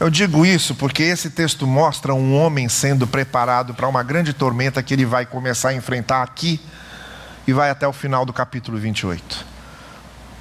Eu 0.00 0.10
digo 0.10 0.44
isso 0.44 0.74
porque 0.74 1.04
esse 1.04 1.30
texto 1.30 1.64
mostra 1.64 2.12
um 2.12 2.36
homem 2.36 2.68
sendo 2.68 3.06
preparado 3.06 3.72
para 3.72 3.86
uma 3.86 4.02
grande 4.02 4.32
tormenta 4.32 4.82
que 4.82 4.92
ele 4.92 5.04
vai 5.04 5.24
começar 5.24 5.68
a 5.68 5.74
enfrentar 5.74 6.20
aqui 6.20 6.60
e 7.46 7.52
vai 7.52 7.70
até 7.70 7.86
o 7.86 7.92
final 7.92 8.26
do 8.26 8.32
capítulo 8.32 8.78
28. 8.78 9.46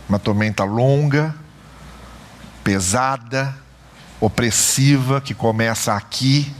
Uma 0.10 0.18
tormenta 0.18 0.64
longa, 0.64 1.36
pesada, 2.64 3.56
opressiva, 4.20 5.22
que 5.22 5.36
começa 5.36 5.94
aqui 5.94 6.52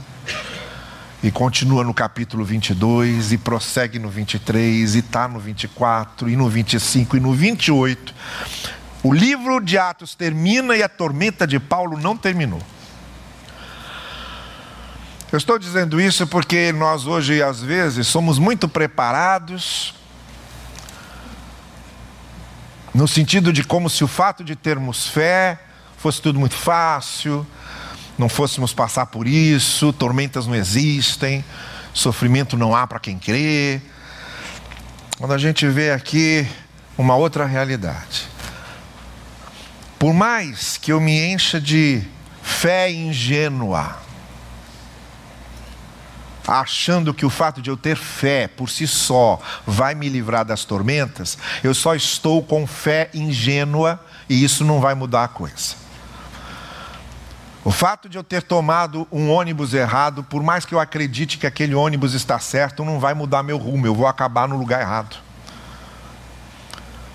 e 1.24 1.30
continua 1.30 1.82
no 1.82 1.94
capítulo 1.94 2.44
22 2.44 3.32
e 3.32 3.38
prossegue 3.38 3.98
no 3.98 4.10
23 4.10 4.94
e 4.94 4.98
está 4.98 5.26
no 5.26 5.40
24 5.40 6.28
e 6.28 6.36
no 6.36 6.50
25 6.50 7.16
e 7.16 7.20
no 7.20 7.32
28. 7.32 8.14
O 9.02 9.10
livro 9.10 9.58
de 9.58 9.78
Atos 9.78 10.14
termina 10.14 10.76
e 10.76 10.82
a 10.82 10.88
tormenta 10.88 11.46
de 11.46 11.58
Paulo 11.58 11.96
não 11.96 12.14
terminou. 12.14 12.60
Eu 15.32 15.38
estou 15.38 15.58
dizendo 15.58 15.98
isso 15.98 16.26
porque 16.26 16.70
nós 16.72 17.06
hoje, 17.06 17.42
às 17.42 17.62
vezes, 17.62 18.06
somos 18.06 18.38
muito 18.38 18.68
preparados, 18.68 19.94
no 22.92 23.08
sentido 23.08 23.50
de 23.50 23.64
como 23.64 23.88
se 23.88 24.04
o 24.04 24.08
fato 24.08 24.44
de 24.44 24.54
termos 24.54 25.08
fé 25.08 25.58
fosse 25.96 26.20
tudo 26.20 26.38
muito 26.38 26.54
fácil, 26.54 27.46
não 28.18 28.28
fôssemos 28.28 28.72
passar 28.72 29.06
por 29.06 29.26
isso, 29.26 29.92
tormentas 29.92 30.46
não 30.46 30.54
existem, 30.54 31.44
sofrimento 31.92 32.56
não 32.56 32.74
há 32.74 32.86
para 32.86 33.00
quem 33.00 33.18
crê. 33.18 33.80
Quando 35.18 35.32
a 35.32 35.38
gente 35.38 35.66
vê 35.68 35.90
aqui 35.90 36.46
uma 36.96 37.16
outra 37.16 37.44
realidade. 37.44 38.28
Por 39.98 40.12
mais 40.12 40.76
que 40.76 40.92
eu 40.92 41.00
me 41.00 41.18
encha 41.32 41.60
de 41.60 42.02
fé 42.42 42.90
ingênua, 42.92 43.98
achando 46.46 47.14
que 47.14 47.24
o 47.24 47.30
fato 47.30 47.62
de 47.62 47.70
eu 47.70 47.76
ter 47.76 47.96
fé 47.96 48.46
por 48.46 48.68
si 48.68 48.86
só 48.86 49.40
vai 49.66 49.94
me 49.94 50.08
livrar 50.08 50.44
das 50.44 50.64
tormentas, 50.64 51.38
eu 51.62 51.74
só 51.74 51.94
estou 51.94 52.42
com 52.42 52.66
fé 52.66 53.08
ingênua 53.14 53.98
e 54.28 54.44
isso 54.44 54.64
não 54.64 54.80
vai 54.80 54.94
mudar 54.94 55.24
a 55.24 55.28
coisa. 55.28 55.83
O 57.64 57.70
fato 57.70 58.10
de 58.10 58.18
eu 58.18 58.22
ter 58.22 58.42
tomado 58.42 59.08
um 59.10 59.30
ônibus 59.30 59.72
errado, 59.72 60.22
por 60.22 60.42
mais 60.42 60.66
que 60.66 60.74
eu 60.74 60.80
acredite 60.80 61.38
que 61.38 61.46
aquele 61.46 61.74
ônibus 61.74 62.12
está 62.12 62.38
certo, 62.38 62.84
não 62.84 63.00
vai 63.00 63.14
mudar 63.14 63.42
meu 63.42 63.56
rumo, 63.56 63.86
eu 63.86 63.94
vou 63.94 64.06
acabar 64.06 64.46
no 64.46 64.58
lugar 64.58 64.82
errado. 64.82 65.16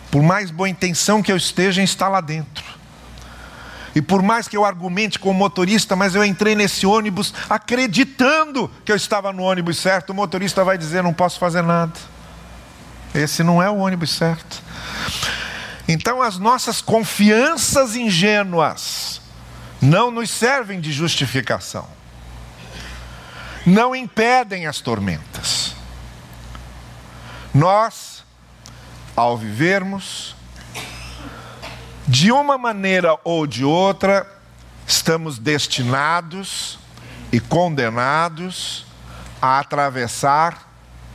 Por 0.10 0.24
mais 0.24 0.50
boa 0.50 0.68
intenção 0.68 1.22
que 1.22 1.32
eu 1.32 1.38
esteja 1.38 1.82
em 1.82 1.84
estar 1.84 2.10
lá 2.10 2.20
dentro, 2.20 2.65
e 3.94 4.01
por 4.01 4.24
mais 4.24 4.48
que 4.48 4.58
eu 4.58 4.65
argumente 4.65 5.20
com 5.20 5.29
o 5.29 5.34
motorista, 5.34 5.96
mas 5.96 6.15
eu 6.15 6.24
entrei 6.24 6.56
nesse 6.56 6.86
ônibus 6.86 7.32
acreditando 7.48 8.72
que 8.84 8.91
eu 8.91 8.96
estava 8.96 9.32
no 9.32 9.44
ônibus 9.44 9.77
certo, 9.77 10.12
o 10.12 10.15
motorista 10.15 10.63
vai 10.63 10.79
dizer: 10.79 11.03
não 11.03 11.13
posso 11.13 11.38
fazer 11.38 11.62
nada. 11.62 11.94
esse 13.13 13.44
não 13.44 13.62
é 13.62 13.70
o 13.70 13.77
ônibus 13.77 14.12
certo. 14.12 14.63
Então, 15.88 16.22
as 16.22 16.38
nossas 16.38 16.82
confianças 16.82 17.96
ingênuas 17.96 19.09
não 19.82 20.12
nos 20.12 20.30
servem 20.30 20.80
de 20.80 20.92
justificação, 20.92 21.88
não 23.66 23.96
impedem 23.96 24.68
as 24.68 24.80
tormentas. 24.80 25.76
Nós, 27.54 28.24
ao 29.16 29.38
vivermos, 29.38 30.36
de 32.08 32.32
uma 32.32 32.58
maneira 32.58 33.18
ou 33.24 33.46
de 33.46 33.64
outra, 33.64 34.28
estamos 34.88 35.38
destinados 35.38 36.80
e 37.32 37.40
condenados 37.40 38.86
a 39.42 39.60
atravessar 39.60 40.68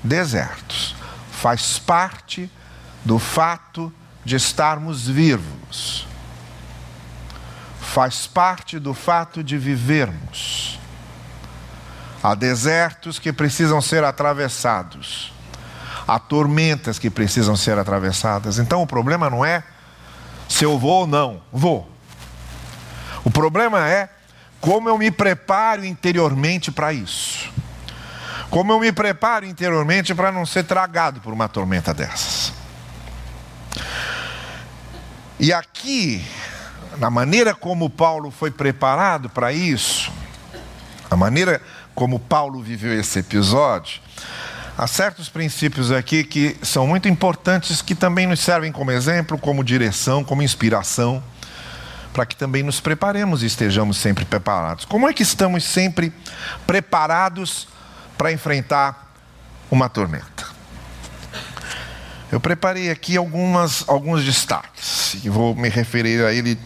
desertos. 0.02 0.94
Faz 1.32 1.78
parte 1.78 2.50
do 3.04 3.18
fato 3.18 3.92
de 4.24 4.36
estarmos 4.36 5.06
vivos. 5.08 6.06
Faz 7.94 8.26
parte 8.26 8.80
do 8.80 8.92
fato 8.92 9.40
de 9.40 9.56
vivermos. 9.56 10.80
Há 12.20 12.34
desertos 12.34 13.20
que 13.20 13.32
precisam 13.32 13.80
ser 13.80 14.02
atravessados. 14.02 15.32
Há 16.04 16.18
tormentas 16.18 16.98
que 16.98 17.08
precisam 17.08 17.54
ser 17.54 17.78
atravessadas. 17.78 18.58
Então 18.58 18.82
o 18.82 18.86
problema 18.86 19.30
não 19.30 19.44
é 19.44 19.62
se 20.48 20.64
eu 20.64 20.76
vou 20.76 21.02
ou 21.02 21.06
não. 21.06 21.40
Vou. 21.52 21.88
O 23.22 23.30
problema 23.30 23.88
é 23.88 24.08
como 24.60 24.88
eu 24.88 24.98
me 24.98 25.12
preparo 25.12 25.84
interiormente 25.84 26.72
para 26.72 26.92
isso. 26.92 27.48
Como 28.50 28.72
eu 28.72 28.80
me 28.80 28.90
preparo 28.90 29.46
interiormente 29.46 30.12
para 30.12 30.32
não 30.32 30.44
ser 30.44 30.64
tragado 30.64 31.20
por 31.20 31.32
uma 31.32 31.48
tormenta 31.48 31.94
dessas. 31.94 32.52
E 35.38 35.52
aqui, 35.52 36.26
na 36.98 37.10
maneira 37.10 37.54
como 37.54 37.90
Paulo 37.90 38.30
foi 38.30 38.50
preparado 38.50 39.28
para 39.28 39.52
isso, 39.52 40.12
a 41.10 41.16
maneira 41.16 41.60
como 41.94 42.18
Paulo 42.18 42.60
viveu 42.60 42.98
esse 42.98 43.18
episódio, 43.20 44.00
há 44.76 44.86
certos 44.86 45.28
princípios 45.28 45.92
aqui 45.92 46.24
que 46.24 46.56
são 46.62 46.86
muito 46.86 47.08
importantes, 47.08 47.80
que 47.80 47.94
também 47.94 48.26
nos 48.26 48.40
servem 48.40 48.72
como 48.72 48.90
exemplo, 48.90 49.38
como 49.38 49.62
direção, 49.62 50.24
como 50.24 50.42
inspiração, 50.42 51.22
para 52.12 52.26
que 52.26 52.36
também 52.36 52.62
nos 52.62 52.80
preparemos 52.80 53.42
e 53.42 53.46
estejamos 53.46 53.96
sempre 53.96 54.24
preparados. 54.24 54.84
Como 54.84 55.08
é 55.08 55.12
que 55.12 55.22
estamos 55.22 55.64
sempre 55.64 56.12
preparados 56.66 57.68
para 58.16 58.32
enfrentar 58.32 59.12
uma 59.70 59.88
tormenta? 59.88 60.54
Eu 62.30 62.40
preparei 62.40 62.90
aqui 62.90 63.16
algumas, 63.16 63.84
alguns 63.88 64.24
destaques 64.24 65.18
e 65.24 65.28
vou 65.28 65.54
me 65.54 65.68
referir 65.68 66.24
a, 66.24 66.32
ele, 66.32 66.58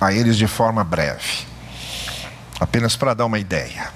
a 0.00 0.12
eles 0.12 0.36
de 0.36 0.46
forma 0.46 0.84
breve, 0.84 1.46
apenas 2.60 2.96
para 2.96 3.14
dar 3.14 3.26
uma 3.26 3.38
ideia. 3.38 3.92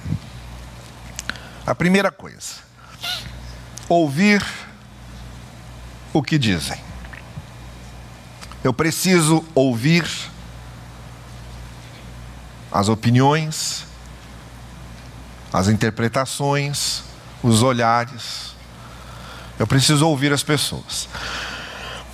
A 1.66 1.74
primeira 1.74 2.10
coisa, 2.10 2.56
ouvir 3.88 4.44
o 6.12 6.22
que 6.22 6.38
dizem. 6.38 6.80
Eu 8.64 8.72
preciso 8.72 9.44
ouvir 9.54 10.06
as 12.72 12.88
opiniões, 12.88 13.86
as 15.52 15.68
interpretações, 15.68 17.02
os 17.42 17.62
olhares, 17.62 18.54
eu 19.58 19.66
preciso 19.66 20.06
ouvir 20.06 20.32
as 20.32 20.42
pessoas. 20.42 21.08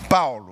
Paulo 0.08 0.43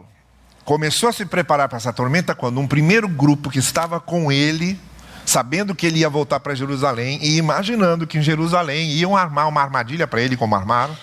começou 0.65 1.09
a 1.09 1.13
se 1.13 1.25
preparar 1.25 1.69
para 1.69 1.79
essa 1.79 1.93
tormenta 1.93 2.35
quando 2.35 2.61
um 2.61 2.67
primeiro 2.67 3.09
grupo 3.09 3.51
que 3.51 3.59
estava 3.59 4.01
com 4.01 4.31
ele, 4.31 4.79
sabendo 5.25 5.75
que 5.75 5.87
ele 5.87 6.01
ia 6.01 6.09
voltar 6.09 6.41
para 6.41 6.55
Jerusalém 6.55 7.19
e 7.23 7.37
imaginando 7.37 8.07
que 8.07 8.19
em 8.19 8.23
Jerusalém 8.23 8.91
iam 8.91 9.17
armar 9.17 9.49
uma 9.49 9.61
armadilha 9.61 10.07
para 10.07 10.21
ele, 10.21 10.37
como 10.37 10.55
armaram. 10.55 10.97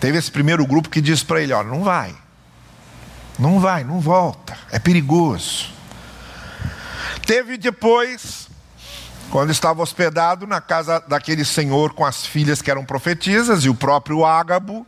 Teve 0.00 0.18
esse 0.18 0.30
primeiro 0.30 0.66
grupo 0.66 0.88
que 0.88 1.00
disse 1.00 1.24
para 1.24 1.42
ele: 1.42 1.52
Olha, 1.52 1.68
não 1.68 1.82
vai, 1.82 2.14
não 3.38 3.60
vai, 3.60 3.84
não 3.84 4.00
volta, 4.00 4.56
é 4.70 4.78
perigoso. 4.78 5.68
Teve 7.26 7.58
depois 7.58 8.48
quando 9.30 9.50
estava 9.50 9.82
hospedado 9.82 10.46
na 10.46 10.60
casa 10.60 11.02
daquele 11.06 11.44
senhor 11.44 11.92
com 11.92 12.04
as 12.04 12.26
filhas 12.26 12.60
que 12.60 12.70
eram 12.70 12.84
profetisas 12.84 13.64
e 13.64 13.68
o 13.68 13.74
próprio 13.74 14.24
Ágabo, 14.24 14.84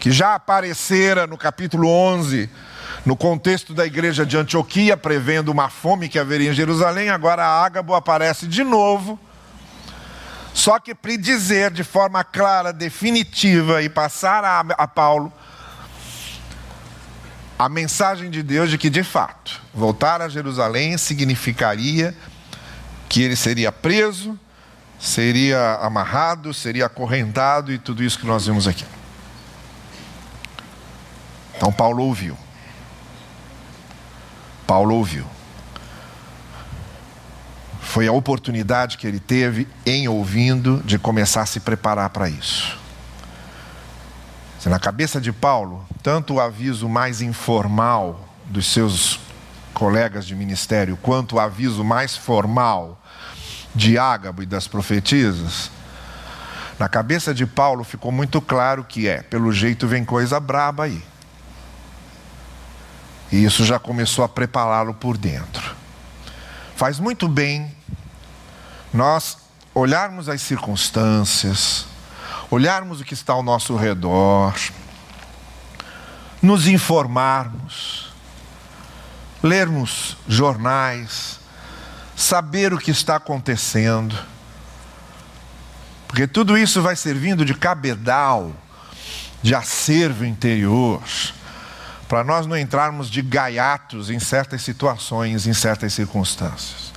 que 0.00 0.10
já 0.10 0.34
aparecera 0.34 1.26
no 1.26 1.36
capítulo 1.36 1.86
11, 1.86 2.48
no 3.04 3.14
contexto 3.14 3.74
da 3.74 3.84
igreja 3.84 4.24
de 4.24 4.34
Antioquia, 4.34 4.96
prevendo 4.96 5.50
uma 5.50 5.68
fome 5.68 6.08
que 6.08 6.18
haveria 6.18 6.50
em 6.50 6.54
Jerusalém, 6.54 7.10
agora 7.10 7.44
Ágabo 7.44 7.94
aparece 7.94 8.46
de 8.46 8.64
novo, 8.64 9.20
só 10.54 10.78
que 10.78 10.94
para 10.94 11.14
dizer 11.16 11.70
de 11.70 11.84
forma 11.84 12.24
clara, 12.24 12.72
definitiva 12.72 13.82
e 13.82 13.90
passar 13.90 14.42
a, 14.42 14.60
a 14.60 14.88
Paulo 14.88 15.30
a 17.58 17.68
mensagem 17.68 18.30
de 18.30 18.42
Deus 18.42 18.70
de 18.70 18.78
que, 18.78 18.88
de 18.88 19.04
fato, 19.04 19.60
voltar 19.74 20.22
a 20.22 20.30
Jerusalém 20.30 20.96
significaria 20.96 22.16
que 23.06 23.22
ele 23.22 23.36
seria 23.36 23.70
preso, 23.70 24.38
seria 24.98 25.74
amarrado, 25.82 26.54
seria 26.54 26.86
acorrentado 26.86 27.70
e 27.70 27.76
tudo 27.78 28.02
isso 28.02 28.18
que 28.18 28.26
nós 28.26 28.46
vimos 28.46 28.66
aqui. 28.66 28.86
Então 31.60 31.70
Paulo 31.70 32.04
ouviu. 32.04 32.34
Paulo 34.66 34.94
ouviu. 34.94 35.26
Foi 37.82 38.08
a 38.08 38.12
oportunidade 38.12 38.96
que 38.96 39.06
ele 39.06 39.20
teve 39.20 39.68
em 39.84 40.08
ouvindo 40.08 40.82
de 40.86 40.98
começar 40.98 41.42
a 41.42 41.46
se 41.46 41.60
preparar 41.60 42.08
para 42.08 42.30
isso. 42.30 42.78
Na 44.64 44.78
cabeça 44.78 45.20
de 45.20 45.32
Paulo, 45.32 45.84
tanto 46.02 46.34
o 46.34 46.40
aviso 46.40 46.88
mais 46.88 47.20
informal 47.20 48.26
dos 48.46 48.72
seus 48.72 49.20
colegas 49.74 50.26
de 50.26 50.34
ministério, 50.34 50.96
quanto 50.96 51.36
o 51.36 51.40
aviso 51.40 51.84
mais 51.84 52.16
formal 52.16 52.98
de 53.74 53.98
Ágabo 53.98 54.42
e 54.42 54.46
das 54.46 54.66
profetisas, 54.66 55.70
na 56.78 56.88
cabeça 56.88 57.34
de 57.34 57.44
Paulo 57.44 57.84
ficou 57.84 58.10
muito 58.10 58.40
claro 58.40 58.82
que 58.82 59.06
é, 59.06 59.22
pelo 59.22 59.52
jeito 59.52 59.86
vem 59.86 60.06
coisa 60.06 60.40
braba 60.40 60.84
aí. 60.84 61.09
E 63.32 63.44
isso 63.44 63.64
já 63.64 63.78
começou 63.78 64.24
a 64.24 64.28
prepará-lo 64.28 64.94
por 64.94 65.16
dentro. 65.16 65.74
Faz 66.76 66.98
muito 66.98 67.28
bem 67.28 67.74
nós 68.92 69.38
olharmos 69.74 70.28
as 70.28 70.42
circunstâncias, 70.42 71.86
olharmos 72.50 73.00
o 73.00 73.04
que 73.04 73.14
está 73.14 73.32
ao 73.32 73.42
nosso 73.42 73.76
redor, 73.76 74.54
nos 76.42 76.66
informarmos, 76.66 78.10
lermos 79.42 80.16
jornais, 80.26 81.38
saber 82.16 82.72
o 82.72 82.78
que 82.78 82.90
está 82.90 83.16
acontecendo. 83.16 84.16
Porque 86.08 86.26
tudo 86.26 86.58
isso 86.58 86.82
vai 86.82 86.96
servindo 86.96 87.44
de 87.44 87.54
cabedal, 87.54 88.52
de 89.42 89.54
acervo 89.54 90.24
interior, 90.24 91.02
para 92.10 92.24
nós 92.24 92.44
não 92.44 92.58
entrarmos 92.58 93.08
de 93.08 93.22
gaiatos 93.22 94.10
em 94.10 94.18
certas 94.18 94.62
situações, 94.62 95.46
em 95.46 95.54
certas 95.54 95.92
circunstâncias. 95.92 96.92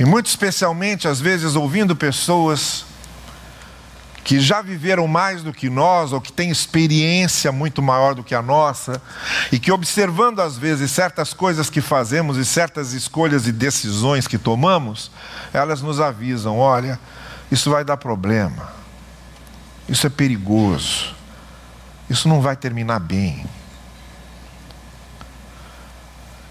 E 0.00 0.04
muito 0.04 0.26
especialmente, 0.26 1.06
às 1.06 1.20
vezes, 1.20 1.54
ouvindo 1.54 1.94
pessoas 1.94 2.84
que 4.24 4.40
já 4.40 4.62
viveram 4.62 5.06
mais 5.06 5.44
do 5.44 5.52
que 5.52 5.70
nós, 5.70 6.12
ou 6.12 6.20
que 6.20 6.32
têm 6.32 6.50
experiência 6.50 7.52
muito 7.52 7.80
maior 7.80 8.16
do 8.16 8.24
que 8.24 8.34
a 8.34 8.42
nossa, 8.42 9.00
e 9.52 9.60
que 9.60 9.70
observando 9.70 10.40
às 10.40 10.58
vezes 10.58 10.90
certas 10.90 11.32
coisas 11.32 11.70
que 11.70 11.80
fazemos 11.80 12.36
e 12.36 12.44
certas 12.44 12.92
escolhas 12.92 13.46
e 13.46 13.52
decisões 13.52 14.26
que 14.26 14.38
tomamos, 14.38 15.12
elas 15.52 15.82
nos 15.82 16.00
avisam: 16.00 16.58
olha, 16.58 16.98
isso 17.48 17.70
vai 17.70 17.84
dar 17.84 17.96
problema, 17.96 18.72
isso 19.88 20.04
é 20.04 20.10
perigoso, 20.10 21.15
isso 22.08 22.28
não 22.28 22.40
vai 22.40 22.56
terminar 22.56 23.00
bem. 23.00 23.44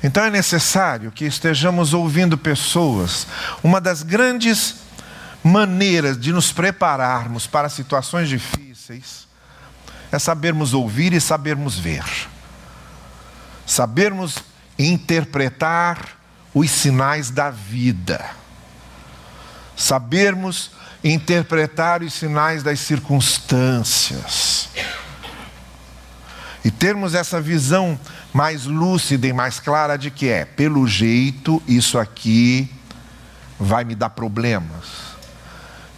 Então 0.03 0.23
é 0.23 0.29
necessário 0.29 1.11
que 1.11 1.25
estejamos 1.25 1.93
ouvindo 1.93 2.37
pessoas. 2.37 3.25
Uma 3.63 3.81
das 3.81 4.03
grandes 4.03 4.75
maneiras 5.43 6.19
de 6.19 6.31
nos 6.31 6.51
prepararmos 6.51 7.47
para 7.47 7.69
situações 7.69 8.29
difíceis 8.29 9.27
é 10.11 10.19
sabermos 10.19 10.73
ouvir 10.73 11.13
e 11.13 11.21
sabermos 11.21 11.79
ver. 11.79 12.03
Sabermos 13.65 14.37
interpretar 14.77 16.19
os 16.53 16.69
sinais 16.69 17.29
da 17.31 17.49
vida. 17.49 18.23
sabermos 19.75 20.71
interpretar 21.03 22.01
os 22.01 22.13
sinais 22.13 22.63
das 22.63 22.79
circunstâncias 22.79 24.69
e 26.65 26.71
termos 26.71 27.13
essa 27.13 27.39
visão 27.39 27.97
mais 28.33 28.65
lúcida 28.65 29.27
e 29.27 29.31
mais 29.31 29.59
clara 29.59 29.97
de 29.97 30.09
que 30.09 30.27
é, 30.27 30.45
pelo 30.45 30.87
jeito, 30.87 31.61
isso 31.67 31.99
aqui 31.99 32.67
vai 33.59 33.83
me 33.83 33.93
dar 33.93 34.09
problemas. 34.09 35.13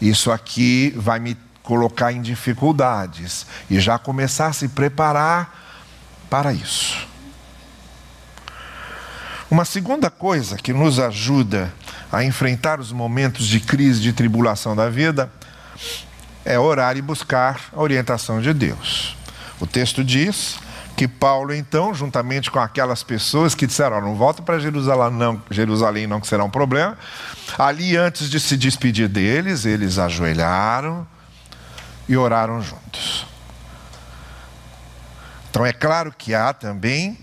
Isso 0.02 0.30
aqui 0.30 0.94
vai 0.98 1.20
me 1.20 1.38
colocar 1.64 2.12
em 2.12 2.22
dificuldades 2.22 3.48
e 3.70 3.80
já 3.80 3.98
começar 3.98 4.48
a 4.48 4.54
se 4.54 4.68
preparar 4.68 5.58
para 6.30 6.52
isso. 6.52 7.08
Uma 9.50 9.64
segunda 9.64 10.10
coisa 10.10 10.58
que 10.58 10.74
nos 10.74 11.00
ajuda 11.00 11.74
a 12.12 12.26
enfrentar 12.26 12.82
os 12.82 12.92
momentos 12.92 13.48
de 13.48 13.62
crise, 13.62 14.02
de 14.02 14.12
tribulação 14.12 14.76
da 14.76 14.90
vida, 14.90 15.32
é 16.44 16.60
orar 16.60 16.98
e 16.98 17.02
buscar 17.02 17.70
a 17.72 17.80
orientação 17.80 18.42
de 18.42 18.54
Deus. 18.54 19.17
O 19.60 19.66
texto 19.66 20.04
diz 20.04 20.60
que 20.96 21.08
Paulo, 21.08 21.54
então, 21.54 21.94
juntamente 21.94 22.50
com 22.50 22.60
aquelas 22.60 23.04
pessoas 23.04 23.54
que 23.54 23.68
disseram: 23.68 23.98
oh, 23.98 24.02
não 24.02 24.16
volta 24.16 24.42
para 24.42 24.60
Jerusalém, 24.60 25.14
não, 25.14 25.42
Jerusalém, 25.50 26.08
não, 26.08 26.20
que 26.20 26.28
será 26.28 26.44
um 26.44 26.50
problema. 26.50 26.98
Ali, 27.58 27.96
antes 27.96 28.30
de 28.30 28.40
se 28.40 28.58
despedir 28.58 29.08
deles, 29.08 29.66
eles 29.66 30.00
ajoelharam 30.00 31.08
e 32.10 32.18
oraram 32.18 32.62
juntos. 32.62 33.26
Então, 35.50 35.66
é 35.66 35.74
claro 35.74 36.14
que 36.16 36.34
há 36.34 36.54
também 36.54 37.18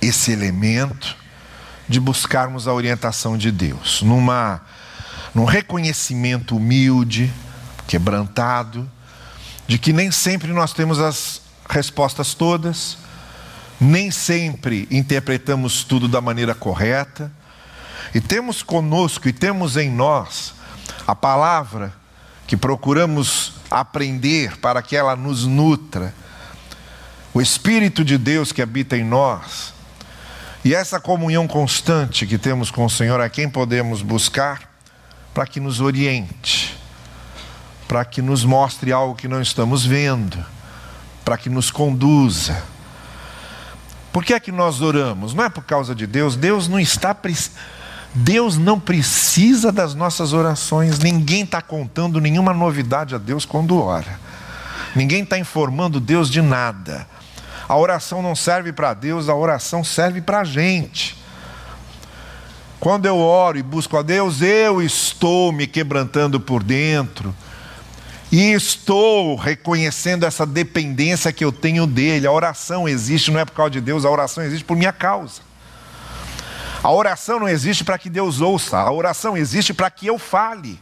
esse 0.00 0.32
elemento 0.32 1.16
de 1.88 2.00
buscarmos 2.00 2.68
a 2.68 2.72
orientação 2.72 3.36
de 3.36 3.50
Deus, 3.50 4.02
numa, 4.02 4.62
num 5.34 5.44
reconhecimento 5.44 6.56
humilde, 6.56 7.32
quebrantado, 7.86 8.88
de 9.66 9.78
que 9.78 9.92
nem 9.92 10.10
sempre 10.10 10.52
nós 10.52 10.72
temos 10.72 10.98
as 10.98 11.39
respostas 11.70 12.34
todas, 12.34 12.98
nem 13.80 14.10
sempre 14.10 14.86
interpretamos 14.90 15.84
tudo 15.84 16.08
da 16.08 16.20
maneira 16.20 16.54
correta, 16.54 17.32
e 18.14 18.20
temos 18.20 18.62
conosco 18.62 19.28
e 19.28 19.32
temos 19.32 19.76
em 19.76 19.88
nós 19.88 20.52
a 21.06 21.14
palavra 21.14 21.94
que 22.46 22.56
procuramos 22.56 23.54
aprender 23.70 24.56
para 24.58 24.82
que 24.82 24.96
ela 24.96 25.14
nos 25.14 25.46
nutra, 25.46 26.12
o 27.32 27.40
Espírito 27.40 28.04
de 28.04 28.18
Deus 28.18 28.50
que 28.50 28.60
habita 28.60 28.96
em 28.96 29.04
nós, 29.04 29.72
e 30.64 30.74
essa 30.74 30.98
comunhão 31.00 31.46
constante 31.46 32.26
que 32.26 32.36
temos 32.36 32.70
com 32.70 32.84
o 32.84 32.90
Senhor, 32.90 33.20
a 33.20 33.30
quem 33.30 33.48
podemos 33.48 34.02
buscar 34.02 34.68
para 35.32 35.46
que 35.46 35.60
nos 35.60 35.80
oriente, 35.80 36.76
para 37.86 38.04
que 38.04 38.20
nos 38.20 38.44
mostre 38.44 38.92
algo 38.92 39.14
que 39.14 39.28
não 39.28 39.40
estamos 39.40 39.86
vendo, 39.86 40.44
para 41.30 41.38
que 41.38 41.48
nos 41.48 41.70
conduza. 41.70 42.60
Por 44.12 44.24
que 44.24 44.34
é 44.34 44.40
que 44.40 44.50
nós 44.50 44.80
oramos? 44.80 45.32
Não 45.32 45.44
é 45.44 45.48
por 45.48 45.62
causa 45.62 45.94
de 45.94 46.04
Deus, 46.04 46.34
Deus 46.34 46.66
não 46.66 46.80
está 46.80 47.16
Deus 48.12 48.58
não 48.58 48.80
precisa 48.80 49.70
das 49.70 49.94
nossas 49.94 50.32
orações, 50.32 50.98
ninguém 50.98 51.44
está 51.44 51.62
contando 51.62 52.20
nenhuma 52.20 52.52
novidade 52.52 53.14
a 53.14 53.18
Deus 53.18 53.44
quando 53.44 53.80
ora, 53.80 54.18
ninguém 54.96 55.22
está 55.22 55.38
informando 55.38 56.00
Deus 56.00 56.28
de 56.28 56.42
nada. 56.42 57.06
A 57.68 57.76
oração 57.76 58.20
não 58.20 58.34
serve 58.34 58.72
para 58.72 58.92
Deus, 58.92 59.28
a 59.28 59.34
oração 59.36 59.84
serve 59.84 60.20
para 60.20 60.40
a 60.40 60.44
gente. 60.44 61.16
Quando 62.80 63.06
eu 63.06 63.18
oro 63.18 63.56
e 63.56 63.62
busco 63.62 63.96
a 63.96 64.02
Deus, 64.02 64.42
eu 64.42 64.82
estou 64.82 65.52
me 65.52 65.68
quebrantando 65.68 66.40
por 66.40 66.64
dentro. 66.64 67.32
E 68.32 68.52
estou 68.52 69.34
reconhecendo 69.34 70.24
essa 70.24 70.46
dependência 70.46 71.32
que 71.32 71.44
eu 71.44 71.50
tenho 71.50 71.86
dele. 71.86 72.26
A 72.26 72.32
oração 72.32 72.88
existe 72.88 73.30
não 73.30 73.40
é 73.40 73.44
por 73.44 73.54
causa 73.54 73.72
de 73.72 73.80
Deus, 73.80 74.04
a 74.04 74.10
oração 74.10 74.44
existe 74.44 74.64
por 74.64 74.76
minha 74.76 74.92
causa. 74.92 75.42
A 76.82 76.90
oração 76.90 77.40
não 77.40 77.48
existe 77.48 77.84
para 77.84 77.98
que 77.98 78.08
Deus 78.08 78.40
ouça, 78.40 78.78
a 78.78 78.90
oração 78.90 79.36
existe 79.36 79.74
para 79.74 79.90
que 79.90 80.06
eu 80.06 80.18
fale. 80.18 80.80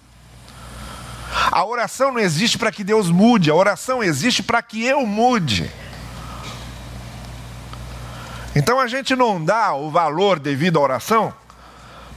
A 1.50 1.64
oração 1.64 2.12
não 2.12 2.20
existe 2.20 2.56
para 2.56 2.70
que 2.70 2.84
Deus 2.84 3.10
mude, 3.10 3.50
a 3.50 3.54
oração 3.54 4.02
existe 4.02 4.42
para 4.42 4.62
que 4.62 4.84
eu 4.84 5.04
mude. 5.04 5.70
Então 8.54 8.78
a 8.78 8.86
gente 8.86 9.16
não 9.16 9.42
dá 9.42 9.74
o 9.74 9.90
valor 9.90 10.38
devido 10.38 10.78
à 10.78 10.82
oração, 10.82 11.34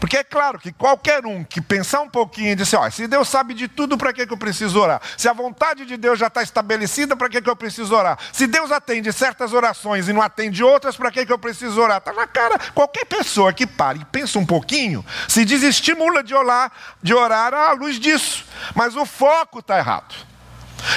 porque 0.01 0.17
é 0.17 0.23
claro 0.23 0.57
que 0.57 0.71
qualquer 0.71 1.23
um 1.27 1.43
que 1.43 1.61
pensar 1.61 2.01
um 2.01 2.09
pouquinho 2.09 2.49
e 2.49 2.55
dizer, 2.55 2.75
ó, 2.75 2.89
se 2.89 3.05
Deus 3.07 3.29
sabe 3.29 3.53
de 3.53 3.67
tudo, 3.67 3.99
para 3.99 4.11
que, 4.11 4.25
que 4.25 4.33
eu 4.33 4.37
preciso 4.37 4.79
orar? 4.79 4.99
Se 5.15 5.29
a 5.29 5.33
vontade 5.33 5.85
de 5.85 5.95
Deus 5.95 6.17
já 6.17 6.25
está 6.25 6.41
estabelecida, 6.41 7.15
para 7.15 7.29
que, 7.29 7.39
que 7.39 7.47
eu 7.47 7.55
preciso 7.55 7.93
orar? 7.93 8.17
Se 8.33 8.47
Deus 8.47 8.71
atende 8.71 9.13
certas 9.13 9.53
orações 9.53 10.07
e 10.07 10.13
não 10.13 10.19
atende 10.23 10.63
outras, 10.63 10.97
para 10.97 11.11
que, 11.11 11.23
que 11.23 11.31
eu 11.31 11.37
preciso 11.37 11.79
orar? 11.79 11.99
Está 11.99 12.13
na 12.13 12.25
cara. 12.25 12.57
Qualquer 12.73 13.05
pessoa 13.05 13.53
que 13.53 13.67
pare 13.67 13.99
e 13.99 14.05
pensa 14.05 14.39
um 14.39 14.45
pouquinho, 14.45 15.05
se 15.27 15.45
desestimula 15.45 16.23
de 16.23 16.33
orar, 16.33 16.71
de 17.03 17.13
orar 17.13 17.53
à 17.53 17.71
luz 17.73 17.99
disso. 17.99 18.43
Mas 18.73 18.95
o 18.95 19.05
foco 19.05 19.59
está 19.59 19.77
errado. 19.77 20.15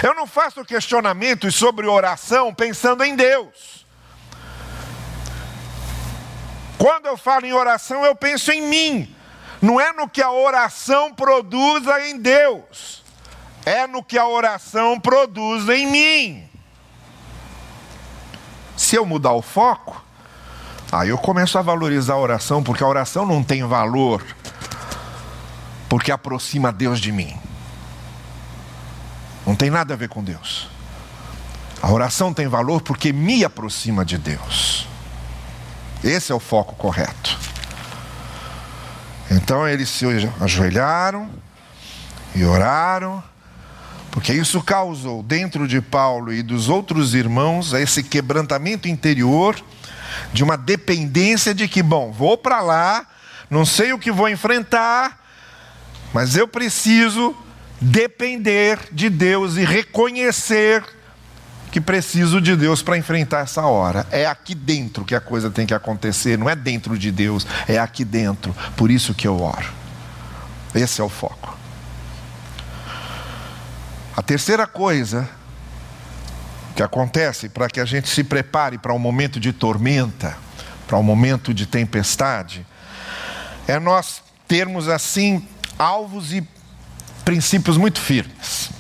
Eu 0.03 0.15
não 0.15 0.27
faço 0.27 0.65
questionamentos 0.65 1.55
sobre 1.55 1.87
oração 1.87 2.55
pensando 2.55 3.05
em 3.05 3.15
Deus. 3.15 3.84
Quando 6.85 7.07
eu 7.07 7.17
falo 7.17 7.47
em 7.47 7.53
oração, 7.55 8.05
eu 8.05 8.15
penso 8.15 8.53
em 8.53 8.61
mim. 8.61 9.17
Não 9.63 9.81
é 9.81 9.91
no 9.95 10.07
que 10.07 10.21
a 10.21 10.31
oração 10.31 11.15
produza 11.15 11.99
em 12.07 12.19
Deus, 12.19 13.03
é 13.65 13.87
no 13.87 14.03
que 14.05 14.19
a 14.19 14.29
oração 14.29 15.01
produz 15.01 15.67
em 15.71 15.87
mim. 15.91 16.49
Se 18.77 18.97
eu 18.97 19.07
mudar 19.07 19.33
o 19.33 19.41
foco, 19.41 20.05
aí 20.93 21.09
eu 21.09 21.17
começo 21.17 21.57
a 21.57 21.63
valorizar 21.63 22.13
a 22.13 22.19
oração, 22.19 22.63
porque 22.63 22.85
a 22.85 22.87
oração 22.87 23.25
não 23.25 23.43
tem 23.43 23.65
valor, 23.65 24.23
porque 25.89 26.13
aproxima 26.13 26.71
Deus 26.71 27.01
de 27.01 27.11
mim. 27.11 27.35
Não 29.47 29.57
tem 29.57 29.71
nada 29.71 29.95
a 29.95 29.97
ver 29.97 30.11
com 30.11 30.23
Deus. 30.23 30.69
A 31.81 31.91
oração 31.91 32.35
tem 32.35 32.47
valor 32.47 32.83
porque 32.83 33.11
me 33.11 33.43
aproxima 33.43 34.05
de 34.05 34.19
Deus. 34.19 34.87
Esse 36.05 36.33
é 36.33 36.35
o 36.35 36.39
foco 36.39 36.75
correto. 36.75 37.39
Então 39.31 39.67
eles 39.67 39.89
se 39.89 40.05
ajoelharam 40.39 41.31
e 42.35 42.45
oraram, 42.45 43.23
porque 44.11 44.31
isso 44.35 44.63
causou 44.63 45.23
dentro 45.23 45.67
de 45.67 45.81
Paulo 45.81 46.31
e 46.31 46.43
dos 46.43 46.69
outros 46.69 47.15
irmãos 47.15 47.73
esse 47.73 48.03
quebrantamento 48.03 48.87
interior 48.87 49.57
de 50.31 50.45
uma 50.45 50.59
dependência 50.59 51.55
de 51.55 51.67
que, 51.67 51.83
bom, 51.83 52.13
vou 52.13 52.37
para 52.37 52.61
lá, 52.61 53.07
não 53.49 53.65
sei 53.65 53.95
o 53.95 53.99
que 53.99 54.13
vou 54.13 54.29
enfrentar, 54.29 55.25
mas 56.13 56.37
eu 56.37 56.47
preciso 56.47 57.35
depender 57.81 58.79
de 58.93 59.09
Deus 59.09 59.57
e 59.57 59.65
reconhecer 59.65 60.85
que 61.75 61.81
preciso 61.81 62.41
de 62.41 62.55
Deus 62.55 62.83
para 62.83 62.97
enfrentar 62.97 63.41
essa 63.41 63.67
hora. 63.67 64.07
É 64.13 64.27
aqui 64.27 64.55
dentro 64.55 65.05
que 65.05 65.13
a 65.13 65.21
coisa 65.21 65.51
tem 65.51 65.67
que 65.67 65.75
acontecer, 65.75 66.39
não 66.39 66.49
é 66.49 66.55
dentro 66.55 66.97
de 66.97 67.11
Deus, 67.11 67.45
é 67.67 67.81
aqui 67.81 68.05
dentro. 68.05 68.55
Por 68.77 68.93
isso 68.93 69.13
que 69.13 69.27
eu 69.27 69.43
oro. 69.43 69.73
Esse 70.73 71.01
é 71.01 71.05
o 71.05 71.09
foco. 71.09 71.59
A 74.17 74.23
terceira 74.23 74.69
coisa 74.69 75.29
que 76.77 76.83
acontece 76.85 77.49
para 77.49 77.69
que 77.69 77.81
a 77.81 77.85
gente 77.85 78.09
se 78.09 78.23
prepare 78.23 78.79
para 78.79 78.95
um 78.95 78.99
momento 79.01 79.41
de 79.41 79.53
tormenta, 79.53 80.37
para 80.87 80.97
um 80.97 81.03
momento 81.03 81.53
de 81.53 81.67
tempestade, 81.67 82.65
é 83.67 83.81
nós 83.81 84.23
termos 84.47 84.89
assim 84.89 85.45
alvos 85.77 86.33
e 86.33 86.49
princípios 87.25 87.77
muito 87.77 88.01
firmes 88.01 88.74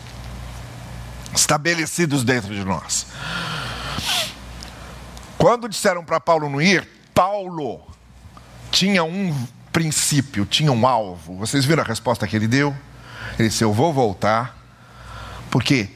estabelecidos 1.44 2.24
dentro 2.24 2.54
de 2.54 2.64
nós. 2.64 3.06
Quando 5.36 5.68
disseram 5.68 6.02
para 6.02 6.18
Paulo 6.18 6.48
não 6.48 6.60
ir, 6.60 6.88
Paulo 7.12 7.82
tinha 8.70 9.04
um 9.04 9.46
princípio, 9.70 10.46
tinha 10.46 10.72
um 10.72 10.86
alvo. 10.86 11.36
Vocês 11.36 11.64
viram 11.64 11.82
a 11.82 11.86
resposta 11.86 12.26
que 12.26 12.34
ele 12.34 12.48
deu? 12.48 12.74
Ele 13.38 13.48
disse: 13.48 13.62
Eu 13.62 13.72
vou 13.72 13.92
voltar, 13.92 14.56
porque 15.50 15.90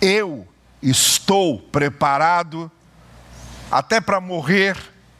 eu 0.00 0.48
estou 0.82 1.58
preparado 1.58 2.70
até 3.70 4.00
para 4.00 4.20
morrer 4.20 4.76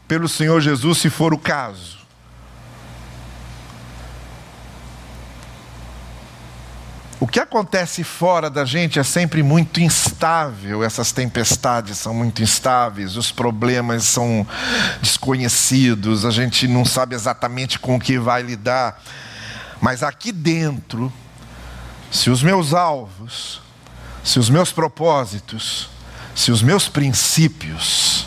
pelo 0.09 0.29
Senhor 0.29 0.61
Jesus, 0.61 0.99
se 0.99 1.11
for 1.11 1.35
o 1.35 1.39
caso. 1.39 2.04
O 7.21 7.29
que 7.29 7.39
acontece 7.39 8.03
fora 8.03 8.51
da 8.51 8.65
gente 8.65 8.99
é 8.99 9.05
sempre 9.05 9.43
muito 9.43 9.81
instável, 9.81 10.83
essas 10.83 11.13
tempestades 11.13 11.97
são 11.99 12.13
muito 12.13 12.43
instáveis, 12.43 13.17
os 13.17 13.31
problemas 13.31 14.05
são 14.05 14.47
desconhecidos, 15.01 16.25
a 16.25 16.31
gente 16.31 16.67
não 16.67 16.85
sabe 16.85 17.15
exatamente 17.15 17.79
com 17.79 17.97
o 17.97 18.01
que 18.01 18.19
vai 18.19 18.43
lidar. 18.43 19.01
Mas 19.81 20.03
aqui 20.03 20.33
dentro, 20.33 21.13
se 22.11 22.31
os 22.31 22.43
meus 22.43 22.75
alvos, 22.75 23.63
se 24.25 24.39
os 24.39 24.51
meus 24.51 24.73
propósitos, 24.73 25.89
se 26.35 26.51
os 26.51 26.63
meus 26.63 26.89
princípios 26.89 28.27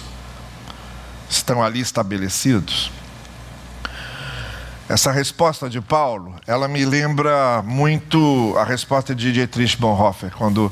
estão 1.30 1.62
ali 1.62 1.82
estabelecidos, 1.82 2.90
essa 4.90 5.12
resposta 5.12 5.70
de 5.70 5.82
Paulo, 5.82 6.36
ela 6.48 6.66
me 6.66 6.86
lembra 6.86 7.62
muito 7.62 8.56
a 8.58 8.64
resposta 8.64 9.14
de 9.14 9.34
Dietrich 9.34 9.78
Bonhoeffer, 9.78 10.32
quando 10.32 10.72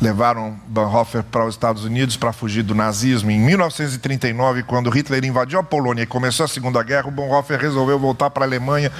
levaram 0.00 0.56
Bonhoeffer 0.66 1.22
para 1.22 1.44
os 1.46 1.54
Estados 1.54 1.84
Unidos 1.84 2.16
para 2.16 2.32
fugir 2.32 2.64
do 2.64 2.74
nazismo. 2.74 3.30
Em 3.30 3.38
1939, 3.38 4.64
quando 4.64 4.90
Hitler 4.90 5.24
invadiu 5.24 5.60
a 5.60 5.62
Polônia 5.62 6.02
e 6.02 6.06
começou 6.06 6.44
a 6.44 6.48
Segunda 6.48 6.82
Guerra, 6.82 7.06
o 7.06 7.12
Bonhoeffer 7.12 7.60
resolveu 7.60 8.00
voltar 8.00 8.30
para 8.30 8.44
a 8.44 8.48
Alemanha 8.48 8.90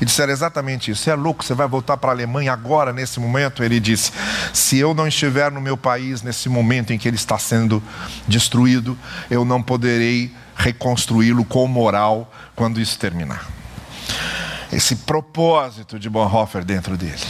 e 0.00 0.04
disseram 0.04 0.32
exatamente 0.32 0.92
isso. 0.92 1.02
Você 1.02 1.10
é 1.10 1.16
louco, 1.16 1.44
você 1.44 1.54
vai 1.54 1.66
voltar 1.66 1.96
para 1.96 2.10
a 2.10 2.14
Alemanha 2.14 2.52
agora, 2.52 2.92
nesse 2.92 3.18
momento? 3.18 3.64
Ele 3.64 3.80
disse, 3.80 4.12
se 4.52 4.78
eu 4.78 4.94
não 4.94 5.08
estiver 5.08 5.50
no 5.50 5.60
meu 5.60 5.76
país 5.76 6.22
nesse 6.22 6.48
momento 6.48 6.92
em 6.92 6.98
que 6.98 7.08
ele 7.08 7.16
está 7.16 7.36
sendo 7.36 7.82
destruído, 8.28 8.96
eu 9.28 9.44
não 9.44 9.60
poderei 9.60 10.32
reconstruí-lo 10.54 11.44
com 11.44 11.66
moral 11.66 12.32
quando 12.54 12.80
isso 12.80 12.96
terminar 12.96 13.57
esse 14.72 14.96
propósito 14.96 15.98
de 15.98 16.08
Bonhoeffer 16.10 16.64
dentro 16.64 16.96
dele, 16.96 17.24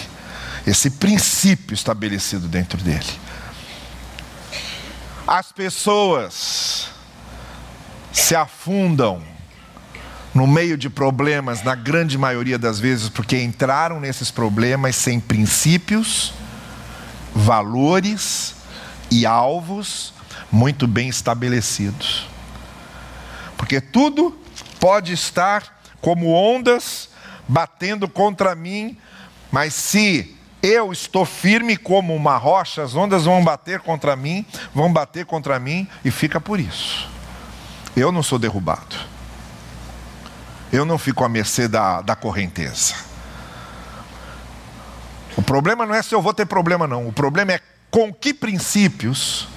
esse 0.67 0.91
princípio 0.91 1.75
estabelecido 1.75 2.49
dentro 2.49 2.79
dele. 2.79 3.07
As 5.27 5.53
pessoas 5.53 6.89
se 8.13 8.35
afundam 8.35 9.23
no 10.35 10.47
meio 10.47 10.77
de 10.77 10.89
problemas, 10.89 11.63
na 11.63 11.75
grande 11.75 12.17
maioria 12.17 12.59
das 12.59 12.79
vezes, 12.79 13.09
porque 13.09 13.41
entraram 13.43 14.01
nesses 14.01 14.31
problemas 14.31 14.97
sem 14.97 15.19
princípios, 15.19 16.33
valores 17.35 18.55
e 19.11 19.27
alvos 19.27 20.13
muito 20.51 20.87
bem 20.87 21.09
estabelecidos. 21.09 22.27
Porque 23.57 23.81
tudo 23.81 24.39
pode 24.79 25.13
estar 25.13 25.81
como 26.01 26.33
ondas 26.33 27.08
batendo 27.49 28.07
contra 28.07 28.55
mim, 28.55 28.97
mas 29.51 29.73
se 29.73 30.37
eu 30.63 30.93
estou 30.93 31.25
firme 31.25 31.77
como 31.77 32.15
uma 32.15 32.37
rocha, 32.37 32.83
as 32.83 32.95
ondas 32.95 33.25
vão 33.25 33.43
bater 33.43 33.81
contra 33.81 34.15
mim, 34.15 34.45
vão 34.75 34.93
bater 34.93 35.25
contra 35.25 35.59
mim 35.59 35.89
e 36.05 36.11
fica 36.11 36.41
por 36.41 36.61
isso. 36.61 37.09
Eu 37.97 38.13
não 38.13 38.23
sou 38.23 38.39
derrubado. 38.39 38.97
Eu 40.73 40.85
não 40.85 40.99
fico 40.99 41.25
à 41.25 41.29
mercê 41.29 41.67
da, 41.67 42.03
da 42.03 42.15
correnteza. 42.15 42.95
O 45.37 45.43
problema 45.43 45.87
não 45.87 45.95
é 45.95 46.03
se 46.03 46.15
eu 46.15 46.21
vou 46.21 46.35
ter 46.35 46.47
problema, 46.47 46.87
não. 46.87 47.09
O 47.09 47.13
problema 47.13 47.53
é 47.53 47.61
com 47.91 48.13
que 48.13 48.35
princípios, 48.35 49.49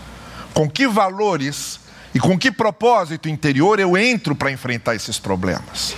com 0.53 0.69
que 0.69 0.87
valores 0.87 1.79
e 2.13 2.19
com 2.19 2.37
que 2.37 2.51
propósito 2.51 3.27
interior 3.27 3.79
eu 3.79 3.97
entro 3.97 4.35
para 4.35 4.51
enfrentar 4.51 4.95
esses 4.95 5.17
problemas. 5.19 5.95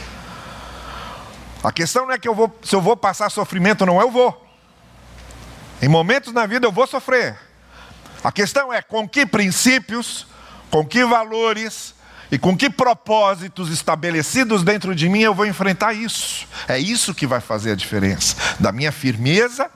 A 1.64 1.72
questão 1.72 2.06
não 2.06 2.14
é 2.14 2.20
que 2.20 2.28
eu 2.28 2.36
vou, 2.36 2.54
se 2.62 2.76
eu 2.76 2.82
vou 2.82 2.98
passar 2.98 3.30
sofrimento 3.30 3.82
ou 3.82 3.88
não, 3.88 4.02
eu 4.02 4.12
vou. 4.12 4.46
Em 5.82 5.88
momentos 5.88 6.34
na 6.34 6.46
vida 6.46 6.68
eu 6.68 6.72
vou 6.72 6.86
sofrer. 6.86 7.38
A 8.24 8.32
questão 8.32 8.72
é 8.72 8.82
com 8.82 9.08
que 9.08 9.26
princípios, 9.26 10.28
com 10.70 10.86
que 10.86 11.06
valores 11.06 11.96
e 12.32 12.38
com 12.38 12.58
que 12.58 12.70
propósitos 12.70 13.70
estabelecidos 13.70 14.64
dentro 14.64 14.94
de 14.96 15.08
mim 15.08 15.22
eu 15.22 15.34
vou 15.34 15.46
enfrentar 15.46 15.94
isso. 15.94 16.48
É 16.68 16.78
isso 16.78 17.14
que 17.14 17.28
vai 17.28 17.40
fazer 17.40 17.72
a 17.72 17.76
diferença 17.76 18.36
da 18.60 18.72
minha 18.72 18.92
firmeza 18.92 19.70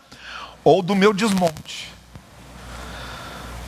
ou 0.63 0.82
do 0.82 0.95
meu 0.95 1.13
desmonte. 1.13 1.96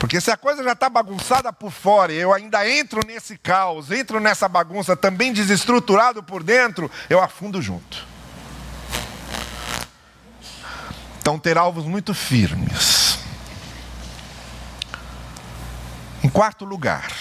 Porque 0.00 0.18
se 0.18 0.30
a 0.30 0.36
coisa 0.36 0.64
já 0.64 0.72
está 0.72 0.88
bagunçada 0.88 1.52
por 1.52 1.70
fora 1.70 2.10
e 2.10 2.16
eu 2.16 2.32
ainda 2.32 2.66
entro 2.66 3.02
nesse 3.06 3.36
caos, 3.36 3.90
entro 3.90 4.18
nessa 4.18 4.48
bagunça 4.48 4.96
também 4.96 5.30
desestruturado 5.30 6.22
por 6.22 6.42
dentro, 6.42 6.90
eu 7.10 7.22
afundo 7.22 7.60
junto. 7.60 8.08
Então, 11.20 11.38
ter 11.38 11.58
alvos 11.58 11.84
muito 11.84 12.14
firmes. 12.14 13.18
Em 16.24 16.30
quarto 16.30 16.64
lugar, 16.64 17.12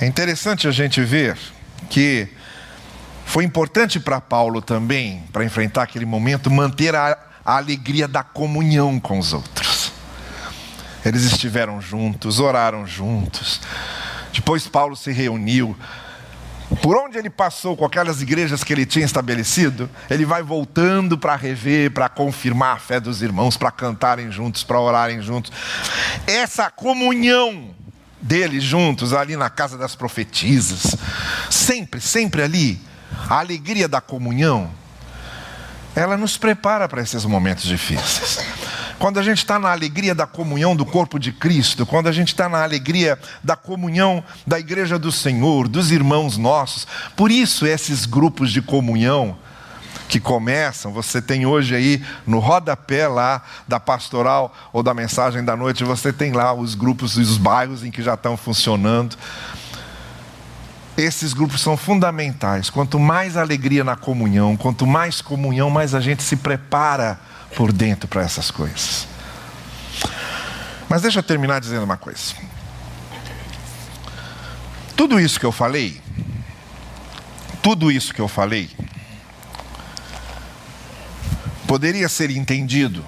é 0.00 0.06
interessante 0.06 0.68
a 0.68 0.70
gente 0.70 1.02
ver 1.02 1.36
que 1.90 2.28
foi 3.26 3.42
importante 3.42 3.98
para 3.98 4.20
Paulo 4.20 4.62
também, 4.62 5.24
para 5.32 5.44
enfrentar 5.44 5.82
aquele 5.82 6.06
momento, 6.06 6.48
manter 6.48 6.94
a, 6.94 7.18
a 7.44 7.56
alegria 7.56 8.06
da 8.06 8.22
comunhão 8.22 9.00
com 9.00 9.18
os 9.18 9.32
outros. 9.32 9.67
Eles 11.04 11.22
estiveram 11.22 11.80
juntos, 11.80 12.40
oraram 12.40 12.86
juntos. 12.86 13.60
Depois 14.32 14.66
Paulo 14.66 14.96
se 14.96 15.12
reuniu, 15.12 15.76
por 16.82 16.96
onde 16.96 17.16
ele 17.16 17.30
passou 17.30 17.76
com 17.76 17.84
aquelas 17.84 18.20
igrejas 18.20 18.62
que 18.62 18.72
ele 18.72 18.84
tinha 18.84 19.04
estabelecido, 19.04 19.88
ele 20.10 20.24
vai 20.26 20.42
voltando 20.42 21.16
para 21.16 21.34
rever, 21.34 21.90
para 21.90 22.08
confirmar 22.08 22.76
a 22.76 22.78
fé 22.78 23.00
dos 23.00 23.22
irmãos, 23.22 23.56
para 23.56 23.70
cantarem 23.70 24.30
juntos, 24.30 24.62
para 24.62 24.78
orarem 24.78 25.22
juntos. 25.22 25.50
Essa 26.26 26.70
comunhão 26.70 27.74
deles 28.20 28.62
juntos 28.62 29.14
ali 29.14 29.36
na 29.36 29.48
casa 29.48 29.78
das 29.78 29.94
profetisas, 29.94 30.96
sempre, 31.50 32.00
sempre 32.00 32.42
ali, 32.42 32.78
a 33.30 33.38
alegria 33.38 33.88
da 33.88 34.00
comunhão, 34.00 34.70
ela 35.96 36.16
nos 36.16 36.36
prepara 36.36 36.88
para 36.88 37.00
esses 37.00 37.24
momentos 37.24 37.64
difíceis. 37.64 38.38
Quando 38.98 39.18
a 39.18 39.22
gente 39.22 39.38
está 39.38 39.60
na 39.60 39.70
alegria 39.70 40.12
da 40.12 40.26
comunhão 40.26 40.74
do 40.74 40.84
corpo 40.84 41.20
de 41.20 41.30
Cristo, 41.30 41.86
quando 41.86 42.08
a 42.08 42.12
gente 42.12 42.28
está 42.28 42.48
na 42.48 42.64
alegria 42.64 43.16
da 43.44 43.54
comunhão 43.54 44.24
da 44.44 44.58
igreja 44.58 44.98
do 44.98 45.12
Senhor, 45.12 45.68
dos 45.68 45.92
irmãos 45.92 46.36
nossos, 46.36 46.84
por 47.14 47.30
isso 47.30 47.64
esses 47.64 48.04
grupos 48.04 48.50
de 48.50 48.60
comunhão 48.60 49.38
que 50.08 50.18
começam, 50.18 50.90
você 50.90 51.22
tem 51.22 51.46
hoje 51.46 51.76
aí 51.76 52.02
no 52.26 52.40
rodapé 52.40 53.06
lá 53.06 53.42
da 53.68 53.78
pastoral 53.78 54.52
ou 54.72 54.82
da 54.82 54.92
mensagem 54.92 55.44
da 55.44 55.56
noite, 55.56 55.84
você 55.84 56.12
tem 56.12 56.32
lá 56.32 56.52
os 56.52 56.74
grupos 56.74 57.16
e 57.18 57.20
os 57.20 57.36
bairros 57.36 57.84
em 57.84 57.92
que 57.92 58.02
já 58.02 58.14
estão 58.14 58.36
funcionando. 58.36 59.16
Esses 60.96 61.32
grupos 61.32 61.60
são 61.60 61.76
fundamentais. 61.76 62.68
Quanto 62.68 62.98
mais 62.98 63.36
alegria 63.36 63.84
na 63.84 63.94
comunhão, 63.94 64.56
quanto 64.56 64.84
mais 64.84 65.20
comunhão, 65.20 65.70
mais 65.70 65.94
a 65.94 66.00
gente 66.00 66.24
se 66.24 66.34
prepara 66.34 67.20
por 67.54 67.72
dentro 67.72 68.08
para 68.08 68.22
essas 68.22 68.50
coisas. 68.50 69.06
Mas 70.88 71.02
deixa 71.02 71.18
eu 71.18 71.22
terminar 71.22 71.60
dizendo 71.60 71.84
uma 71.84 71.96
coisa. 71.96 72.34
Tudo 74.96 75.20
isso 75.20 75.38
que 75.38 75.46
eu 75.46 75.52
falei, 75.52 76.00
tudo 77.62 77.90
isso 77.90 78.12
que 78.14 78.20
eu 78.20 78.28
falei, 78.28 78.70
poderia 81.66 82.08
ser 82.08 82.30
entendido 82.30 83.04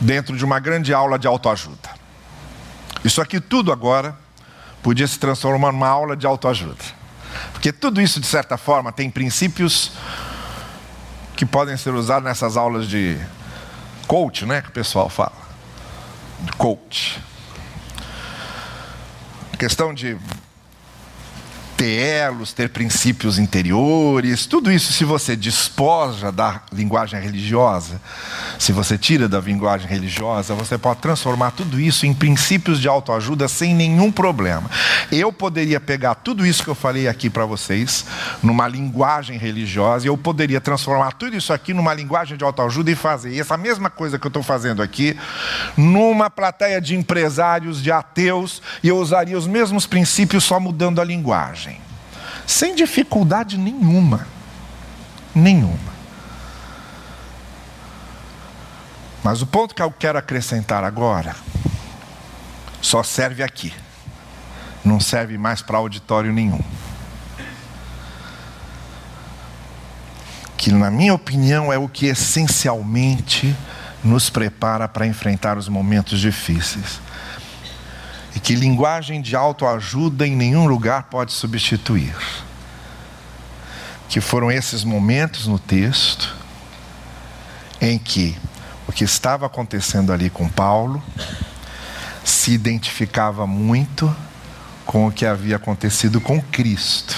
dentro 0.00 0.36
de 0.36 0.44
uma 0.44 0.60
grande 0.60 0.92
aula 0.92 1.18
de 1.18 1.26
autoajuda. 1.26 1.90
Isso 3.02 3.20
aqui 3.20 3.40
tudo 3.40 3.72
agora 3.72 4.16
podia 4.82 5.06
se 5.06 5.18
transformar 5.18 5.72
numa 5.72 5.88
aula 5.88 6.16
de 6.16 6.26
autoajuda. 6.26 6.84
Porque 7.52 7.72
tudo 7.72 8.00
isso, 8.00 8.20
de 8.20 8.26
certa 8.26 8.56
forma, 8.56 8.92
tem 8.92 9.10
princípios 9.10 9.92
que 11.36 11.46
podem 11.46 11.76
ser 11.76 11.94
usados 11.94 12.24
nessas 12.24 12.56
aulas 12.56 12.86
de 12.86 13.18
coach, 14.10 14.44
né? 14.44 14.60
Que 14.60 14.70
o 14.70 14.72
pessoal 14.72 15.08
fala. 15.08 15.30
Coach. 16.58 17.22
questão 19.56 19.94
de 19.94 20.18
ter 21.80 21.98
elos, 21.98 22.52
ter 22.52 22.68
princípios 22.68 23.38
interiores, 23.38 24.44
tudo 24.44 24.70
isso, 24.70 24.92
se 24.92 25.02
você 25.02 25.34
despoja 25.34 26.30
da 26.30 26.60
linguagem 26.70 27.18
religiosa, 27.18 27.98
se 28.58 28.70
você 28.70 28.98
tira 28.98 29.26
da 29.26 29.40
linguagem 29.40 29.88
religiosa, 29.88 30.54
você 30.54 30.76
pode 30.76 31.00
transformar 31.00 31.52
tudo 31.52 31.80
isso 31.80 32.04
em 32.04 32.12
princípios 32.12 32.78
de 32.82 32.86
autoajuda 32.86 33.48
sem 33.48 33.74
nenhum 33.74 34.12
problema. 34.12 34.70
Eu 35.10 35.32
poderia 35.32 35.80
pegar 35.80 36.16
tudo 36.16 36.44
isso 36.44 36.62
que 36.62 36.68
eu 36.68 36.74
falei 36.74 37.08
aqui 37.08 37.30
para 37.30 37.46
vocês, 37.46 38.04
numa 38.42 38.68
linguagem 38.68 39.38
religiosa, 39.38 40.04
e 40.04 40.08
eu 40.08 40.18
poderia 40.18 40.60
transformar 40.60 41.12
tudo 41.12 41.34
isso 41.34 41.50
aqui 41.50 41.72
numa 41.72 41.94
linguagem 41.94 42.36
de 42.36 42.44
autoajuda 42.44 42.90
e 42.90 42.94
fazer 42.94 43.38
essa 43.38 43.56
mesma 43.56 43.88
coisa 43.88 44.18
que 44.18 44.26
eu 44.26 44.28
estou 44.28 44.42
fazendo 44.42 44.82
aqui, 44.82 45.16
numa 45.78 46.28
plateia 46.28 46.78
de 46.78 46.94
empresários, 46.94 47.82
de 47.82 47.90
ateus, 47.90 48.60
e 48.82 48.88
eu 48.88 48.98
usaria 48.98 49.38
os 49.38 49.46
mesmos 49.46 49.86
princípios 49.86 50.44
só 50.44 50.60
mudando 50.60 51.00
a 51.00 51.04
linguagem 51.04 51.69
sem 52.50 52.74
dificuldade 52.74 53.56
nenhuma. 53.56 54.26
Nenhuma. 55.34 55.90
Mas 59.22 59.40
o 59.40 59.46
ponto 59.46 59.74
que 59.74 59.82
eu 59.82 59.90
quero 59.92 60.18
acrescentar 60.18 60.82
agora 60.82 61.36
só 62.82 63.02
serve 63.02 63.42
aqui. 63.42 63.72
Não 64.84 64.98
serve 64.98 65.38
mais 65.38 65.62
para 65.62 65.78
auditório 65.78 66.32
nenhum. 66.32 66.60
Que, 70.56 70.72
na 70.72 70.90
minha 70.90 71.14
opinião, 71.14 71.72
é 71.72 71.78
o 71.78 71.88
que 71.88 72.06
essencialmente 72.06 73.54
nos 74.02 74.28
prepara 74.28 74.88
para 74.88 75.06
enfrentar 75.06 75.56
os 75.56 75.68
momentos 75.68 76.18
difíceis. 76.18 77.00
E 78.34 78.40
que 78.40 78.54
linguagem 78.54 79.20
de 79.20 79.34
autoajuda 79.34 80.26
em 80.26 80.36
nenhum 80.36 80.66
lugar 80.66 81.04
pode 81.04 81.32
substituir. 81.32 82.14
Que 84.08 84.20
foram 84.20 84.50
esses 84.50 84.84
momentos 84.84 85.46
no 85.46 85.58
texto 85.58 86.34
em 87.80 87.98
que 87.98 88.36
o 88.86 88.92
que 88.92 89.04
estava 89.04 89.46
acontecendo 89.46 90.12
ali 90.12 90.28
com 90.28 90.48
Paulo 90.48 91.02
se 92.24 92.52
identificava 92.52 93.46
muito 93.46 94.14
com 94.84 95.06
o 95.06 95.12
que 95.12 95.24
havia 95.24 95.56
acontecido 95.56 96.20
com 96.20 96.42
Cristo. 96.42 97.16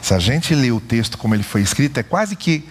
Se 0.00 0.14
a 0.14 0.18
gente 0.18 0.54
lê 0.54 0.70
o 0.70 0.80
texto 0.80 1.18
como 1.18 1.34
ele 1.34 1.42
foi 1.42 1.60
escrito, 1.60 1.98
é 1.98 2.02
quase 2.02 2.36
que 2.36 2.68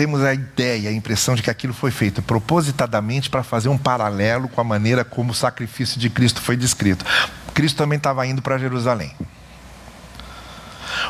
temos 0.00 0.24
a 0.24 0.32
ideia, 0.32 0.88
a 0.88 0.92
impressão 0.94 1.34
de 1.34 1.42
que 1.42 1.50
aquilo 1.50 1.74
foi 1.74 1.90
feito 1.90 2.22
propositadamente 2.22 3.28
para 3.28 3.42
fazer 3.42 3.68
um 3.68 3.76
paralelo 3.76 4.48
com 4.48 4.58
a 4.58 4.64
maneira 4.64 5.04
como 5.04 5.32
o 5.32 5.34
sacrifício 5.34 6.00
de 6.00 6.08
Cristo 6.08 6.40
foi 6.40 6.56
descrito. 6.56 7.04
Cristo 7.52 7.76
também 7.76 7.98
estava 7.98 8.26
indo 8.26 8.40
para 8.40 8.56
Jerusalém. 8.56 9.14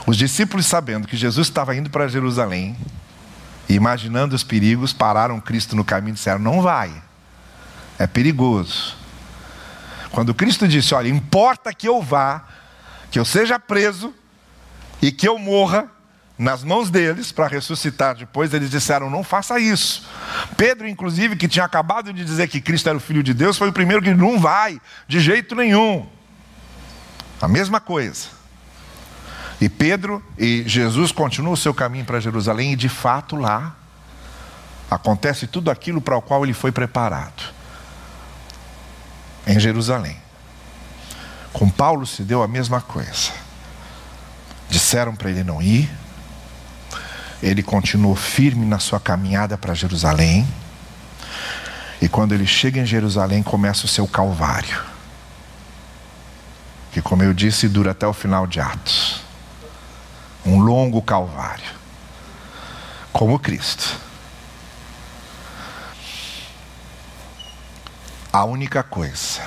Os 0.04 0.16
discípulos, 0.16 0.66
sabendo 0.66 1.06
que 1.06 1.16
Jesus 1.16 1.46
estava 1.46 1.76
indo 1.76 1.88
para 1.88 2.08
Jerusalém, 2.08 2.76
imaginando 3.68 4.34
os 4.34 4.42
perigos, 4.42 4.92
pararam 4.92 5.40
Cristo 5.40 5.76
no 5.76 5.84
caminho 5.84 6.14
e 6.14 6.14
disseram: 6.14 6.40
Não 6.40 6.60
vai, 6.60 6.90
é 7.96 8.08
perigoso. 8.08 8.96
Quando 10.10 10.34
Cristo 10.34 10.66
disse: 10.66 10.96
Olha, 10.96 11.06
importa 11.06 11.72
que 11.72 11.86
eu 11.86 12.02
vá, 12.02 12.44
que 13.08 13.20
eu 13.20 13.24
seja 13.24 13.56
preso 13.56 14.12
e 15.00 15.12
que 15.12 15.28
eu 15.28 15.38
morra 15.38 15.88
nas 16.40 16.64
mãos 16.64 16.88
deles 16.88 17.30
para 17.30 17.46
ressuscitar 17.46 18.16
depois, 18.16 18.54
eles 18.54 18.70
disseram: 18.70 19.10
Não 19.10 19.22
faça 19.22 19.60
isso. 19.60 20.08
Pedro, 20.56 20.88
inclusive, 20.88 21.36
que 21.36 21.46
tinha 21.46 21.66
acabado 21.66 22.14
de 22.14 22.24
dizer 22.24 22.48
que 22.48 22.62
Cristo 22.62 22.88
era 22.88 22.96
o 22.96 23.00
Filho 23.00 23.22
de 23.22 23.34
Deus, 23.34 23.58
foi 23.58 23.68
o 23.68 23.72
primeiro 23.74 24.02
que 24.02 24.14
não 24.14 24.40
vai, 24.40 24.80
de 25.06 25.20
jeito 25.20 25.54
nenhum. 25.54 26.08
A 27.42 27.46
mesma 27.46 27.78
coisa. 27.78 28.28
E 29.60 29.68
Pedro 29.68 30.24
e 30.38 30.64
Jesus 30.66 31.12
continuam 31.12 31.52
o 31.52 31.58
seu 31.58 31.74
caminho 31.74 32.06
para 32.06 32.18
Jerusalém, 32.18 32.72
e 32.72 32.76
de 32.76 32.88
fato 32.88 33.36
lá 33.36 33.76
acontece 34.90 35.46
tudo 35.46 35.70
aquilo 35.70 36.00
para 36.00 36.16
o 36.16 36.22
qual 36.22 36.42
ele 36.42 36.54
foi 36.54 36.72
preparado. 36.72 37.52
Em 39.46 39.60
Jerusalém. 39.60 40.16
Com 41.52 41.68
Paulo 41.68 42.06
se 42.06 42.22
deu 42.22 42.42
a 42.42 42.48
mesma 42.48 42.80
coisa. 42.80 43.30
Disseram 44.70 45.14
para 45.14 45.28
ele 45.28 45.44
não 45.44 45.60
ir. 45.60 46.00
Ele 47.42 47.62
continuou 47.62 48.14
firme 48.14 48.66
na 48.66 48.78
sua 48.78 49.00
caminhada 49.00 49.56
para 49.56 49.74
Jerusalém. 49.74 50.46
E 52.00 52.08
quando 52.08 52.32
ele 52.32 52.46
chega 52.46 52.80
em 52.80 52.86
Jerusalém, 52.86 53.42
começa 53.42 53.86
o 53.86 53.88
seu 53.88 54.06
calvário. 54.06 54.82
Que, 56.92 57.00
como 57.00 57.22
eu 57.22 57.32
disse, 57.32 57.68
dura 57.68 57.92
até 57.92 58.06
o 58.06 58.12
final 58.12 58.46
de 58.46 58.60
Atos 58.60 59.30
um 60.44 60.58
longo 60.58 61.02
calvário, 61.02 61.72
como 63.12 63.38
Cristo. 63.38 63.98
A 68.32 68.44
única 68.44 68.82
coisa 68.82 69.42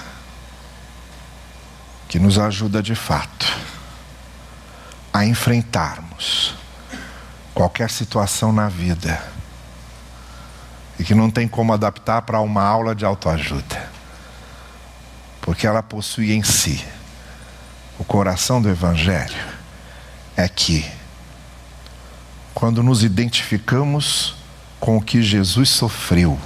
que 2.07 2.19
nos 2.19 2.37
ajuda 2.37 2.83
de 2.83 2.95
fato 2.95 3.57
a 5.11 5.25
enfrentarmos 5.25 6.55
qualquer 7.53 7.89
situação 7.89 8.51
na 8.51 8.67
vida 8.67 9.21
e 10.97 11.03
que 11.03 11.15
não 11.15 11.29
tem 11.29 11.47
como 11.47 11.73
adaptar 11.73 12.21
para 12.21 12.39
uma 12.39 12.63
aula 12.63 12.95
de 12.95 13.05
autoajuda, 13.05 13.89
porque 15.41 15.65
ela 15.65 15.83
possui 15.83 16.33
em 16.33 16.43
si 16.43 16.85
o 17.99 18.03
coração 18.03 18.61
do 18.61 18.69
Evangelho 18.69 19.53
é 20.35 20.47
que, 20.47 20.85
quando 22.53 22.81
nos 22.81 23.03
identificamos 23.03 24.35
com 24.79 24.97
o 24.97 25.01
que 25.01 25.21
Jesus 25.21 25.69
sofreu, 25.69 26.39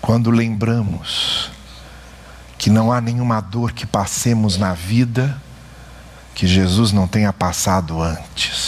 quando 0.00 0.30
lembramos 0.30 1.50
que 2.56 2.70
não 2.70 2.90
há 2.90 3.00
nenhuma 3.00 3.40
dor 3.40 3.72
que 3.72 3.86
passemos 3.86 4.56
na 4.56 4.72
vida 4.72 5.40
que 6.34 6.46
Jesus 6.46 6.92
não 6.92 7.08
tenha 7.08 7.32
passado 7.32 8.02
antes. 8.02 8.65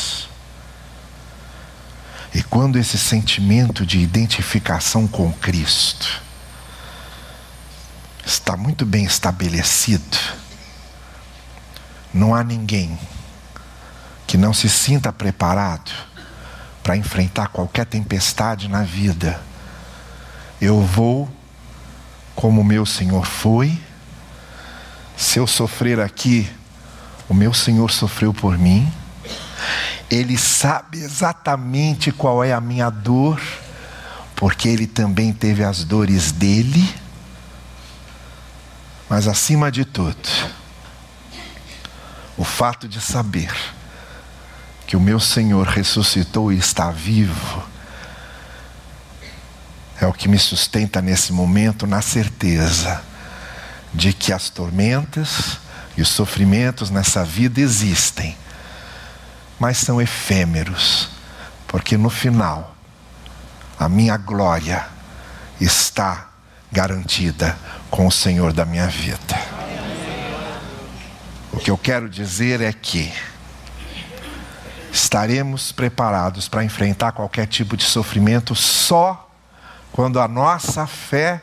Quando 2.58 2.76
esse 2.76 2.98
sentimento 2.98 3.86
de 3.86 4.00
identificação 4.00 5.06
com 5.06 5.32
Cristo 5.32 6.20
está 8.26 8.56
muito 8.56 8.84
bem 8.84 9.04
estabelecido, 9.04 10.18
não 12.12 12.34
há 12.34 12.42
ninguém 12.42 12.98
que 14.26 14.36
não 14.36 14.52
se 14.52 14.68
sinta 14.68 15.12
preparado 15.12 15.92
para 16.82 16.96
enfrentar 16.96 17.46
qualquer 17.46 17.86
tempestade 17.86 18.66
na 18.66 18.82
vida. 18.82 19.40
Eu 20.60 20.82
vou 20.82 21.30
como 22.34 22.64
meu 22.64 22.84
Senhor 22.84 23.24
foi. 23.24 23.80
Se 25.16 25.38
eu 25.38 25.46
sofrer 25.46 26.00
aqui, 26.00 26.50
o 27.28 27.34
meu 27.34 27.54
Senhor 27.54 27.88
sofreu 27.92 28.34
por 28.34 28.58
mim. 28.58 28.92
Ele 30.10 30.38
sabe 30.38 30.98
exatamente 30.98 32.12
qual 32.12 32.42
é 32.42 32.52
a 32.52 32.60
minha 32.60 32.90
dor, 32.90 33.40
porque 34.34 34.68
ele 34.68 34.86
também 34.86 35.32
teve 35.32 35.64
as 35.64 35.84
dores 35.84 36.32
dele. 36.32 36.94
Mas 39.08 39.26
acima 39.26 39.70
de 39.70 39.84
tudo, 39.84 40.28
o 42.36 42.44
fato 42.44 42.88
de 42.88 43.00
saber 43.00 43.52
que 44.86 44.96
o 44.96 45.00
meu 45.00 45.20
Senhor 45.20 45.66
ressuscitou 45.66 46.52
e 46.52 46.58
está 46.58 46.90
vivo 46.90 47.62
é 50.00 50.06
o 50.06 50.12
que 50.12 50.28
me 50.28 50.38
sustenta 50.38 51.02
nesse 51.02 51.32
momento 51.32 51.86
na 51.86 52.00
certeza 52.00 53.02
de 53.92 54.12
que 54.12 54.32
as 54.32 54.48
tormentas 54.48 55.58
e 55.96 56.02
os 56.02 56.08
sofrimentos 56.08 56.88
nessa 56.90 57.24
vida 57.24 57.60
existem, 57.60 58.36
mas 59.58 59.78
são 59.78 60.00
efêmeros, 60.00 61.08
porque 61.66 61.96
no 61.96 62.10
final 62.10 62.74
a 63.78 63.88
minha 63.88 64.16
glória 64.16 64.86
está 65.60 66.28
garantida 66.70 67.58
com 67.90 68.06
o 68.06 68.12
Senhor 68.12 68.52
da 68.52 68.64
minha 68.64 68.86
vida. 68.86 69.38
O 71.52 71.58
que 71.58 71.70
eu 71.70 71.78
quero 71.78 72.08
dizer 72.08 72.60
é 72.60 72.72
que 72.72 73.12
estaremos 74.92 75.72
preparados 75.72 76.48
para 76.48 76.64
enfrentar 76.64 77.12
qualquer 77.12 77.46
tipo 77.46 77.76
de 77.76 77.84
sofrimento 77.84 78.54
só 78.54 79.28
quando 79.92 80.20
a 80.20 80.28
nossa 80.28 80.86
fé, 80.86 81.42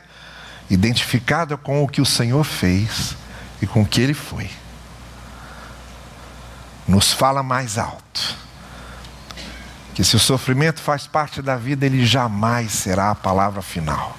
identificada 0.69 1.57
com 1.57 1.83
o 1.83 1.87
que 1.87 2.01
o 2.01 2.05
Senhor 2.05 2.43
fez 2.43 3.15
e 3.61 3.67
com 3.67 3.81
o 3.81 3.85
que 3.85 4.01
Ele 4.01 4.13
foi, 4.13 4.49
nos 6.87 7.11
fala 7.11 7.41
mais 7.41 7.77
alto. 7.77 8.35
Que 9.93 10.03
se 10.03 10.15
o 10.15 10.19
sofrimento 10.19 10.81
faz 10.81 11.07
parte 11.07 11.41
da 11.41 11.55
vida, 11.55 11.85
ele 11.85 12.05
jamais 12.05 12.71
será 12.71 13.11
a 13.11 13.15
palavra 13.15 13.61
final. 13.61 14.17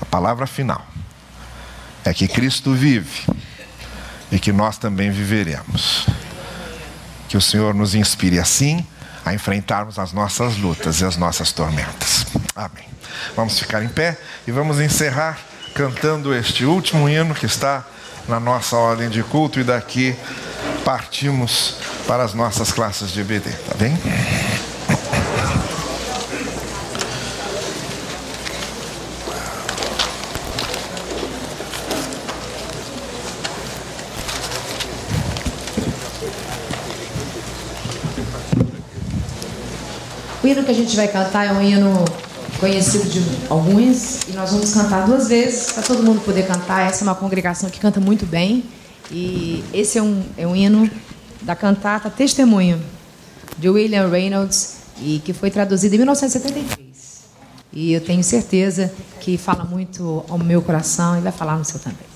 A 0.00 0.04
palavra 0.04 0.46
final 0.46 0.86
é 2.04 2.14
que 2.14 2.28
Cristo 2.28 2.72
vive 2.72 3.26
e 4.30 4.38
que 4.38 4.52
nós 4.52 4.78
também 4.78 5.10
viveremos. 5.10 6.06
Que 7.28 7.36
o 7.36 7.40
Senhor 7.40 7.74
nos 7.74 7.94
inspire 7.94 8.38
assim 8.38 8.86
a 9.24 9.34
enfrentarmos 9.34 9.98
as 9.98 10.12
nossas 10.12 10.56
lutas 10.56 11.00
e 11.00 11.04
as 11.04 11.16
nossas 11.16 11.52
tormentas. 11.52 12.26
Amém. 12.54 12.88
Vamos 13.36 13.58
ficar 13.58 13.82
em 13.82 13.88
pé 13.88 14.18
e 14.46 14.52
vamos 14.52 14.80
encerrar 14.80 15.38
cantando 15.74 16.34
este 16.34 16.64
último 16.64 17.08
hino 17.08 17.34
que 17.34 17.46
está 17.46 17.84
na 18.28 18.40
nossa 18.40 18.76
ordem 18.76 19.08
de 19.08 19.22
culto 19.22 19.60
e 19.60 19.64
daqui 19.64 20.16
partimos 20.90 21.76
para 22.04 22.24
as 22.24 22.34
nossas 22.34 22.72
classes 22.72 23.12
de 23.12 23.22
BD, 23.22 23.48
tá 23.48 23.76
bem? 23.78 23.96
hino 40.42 40.64
que 40.64 40.70
a 40.72 40.74
gente 40.74 40.96
vai 40.96 41.06
cantar 41.06 41.46
é 41.46 41.52
um 41.52 41.62
hino 41.62 42.04
conhecido 42.58 43.08
de 43.08 43.24
alguns 43.48 44.22
e 44.28 44.32
nós 44.32 44.50
vamos 44.50 44.74
cantar 44.74 45.06
duas 45.06 45.28
vezes 45.28 45.70
para 45.70 45.84
todo 45.84 46.02
mundo 46.02 46.20
poder 46.22 46.48
cantar. 46.48 46.88
Essa 46.88 47.04
é 47.04 47.06
uma 47.06 47.14
congregação 47.14 47.70
que 47.70 47.78
canta 47.78 48.00
muito 48.00 48.26
bem 48.26 48.64
e 49.10 49.64
esse 49.72 49.98
é 49.98 50.02
um, 50.02 50.22
é 50.36 50.46
um 50.46 50.54
hino 50.54 50.88
da 51.42 51.56
cantata 51.56 52.08
Testemunho 52.10 52.80
de 53.58 53.68
William 53.68 54.08
Reynolds 54.08 54.76
e 55.02 55.20
que 55.24 55.32
foi 55.32 55.50
traduzida 55.50 55.94
em 55.94 55.98
1973. 55.98 56.90
E 57.72 57.92
eu 57.92 58.00
tenho 58.00 58.22
certeza 58.22 58.92
que 59.20 59.38
fala 59.38 59.64
muito 59.64 60.24
ao 60.28 60.38
meu 60.38 60.60
coração 60.62 61.18
e 61.18 61.20
vai 61.20 61.32
falar 61.32 61.56
no 61.56 61.64
seu 61.64 61.78
também. 61.78 62.09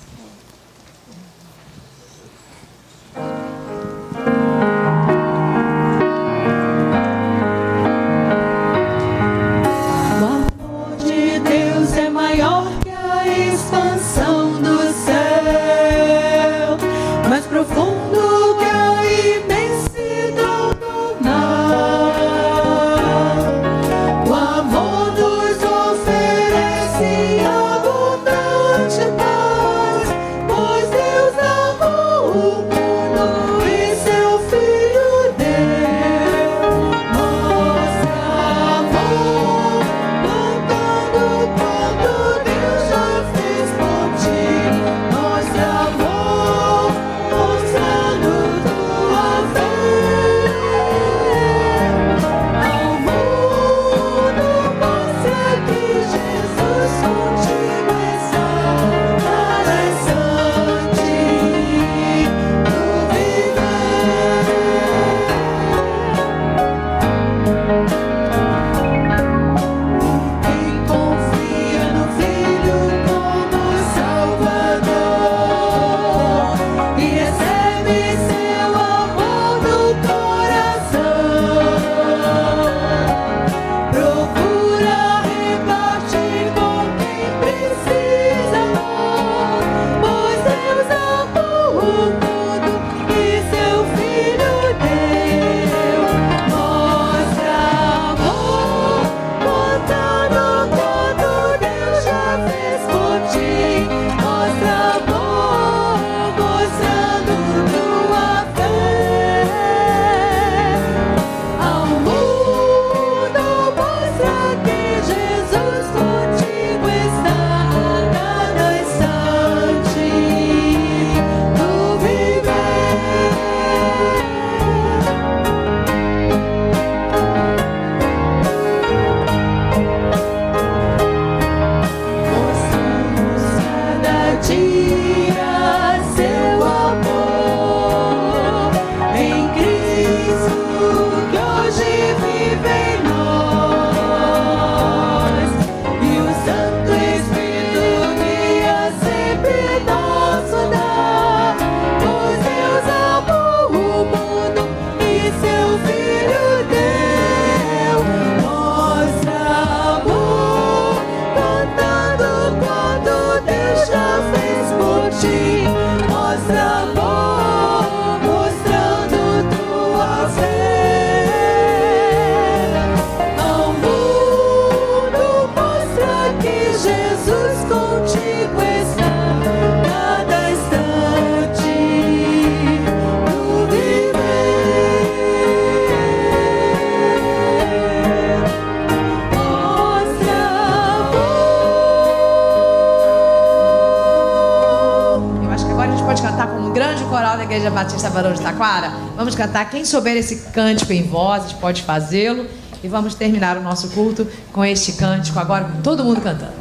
Barão 198.25 198.33
de 198.33 198.41
Taquara? 198.41 198.91
Vamos 199.15 199.35
cantar. 199.35 199.69
Quem 199.69 199.85
souber 199.85 200.17
esse 200.17 200.47
cântico 200.51 200.91
em 200.91 201.03
vozes 201.03 201.53
pode 201.53 201.83
fazê-lo. 201.83 202.47
E 202.83 202.87
vamos 202.87 203.13
terminar 203.13 203.55
o 203.55 203.61
nosso 203.61 203.89
culto 203.89 204.27
com 204.51 204.65
este 204.65 204.93
cântico 204.93 205.39
agora, 205.39 205.65
com 205.65 205.81
todo 205.81 206.03
mundo 206.03 206.21
cantando. 206.21 206.54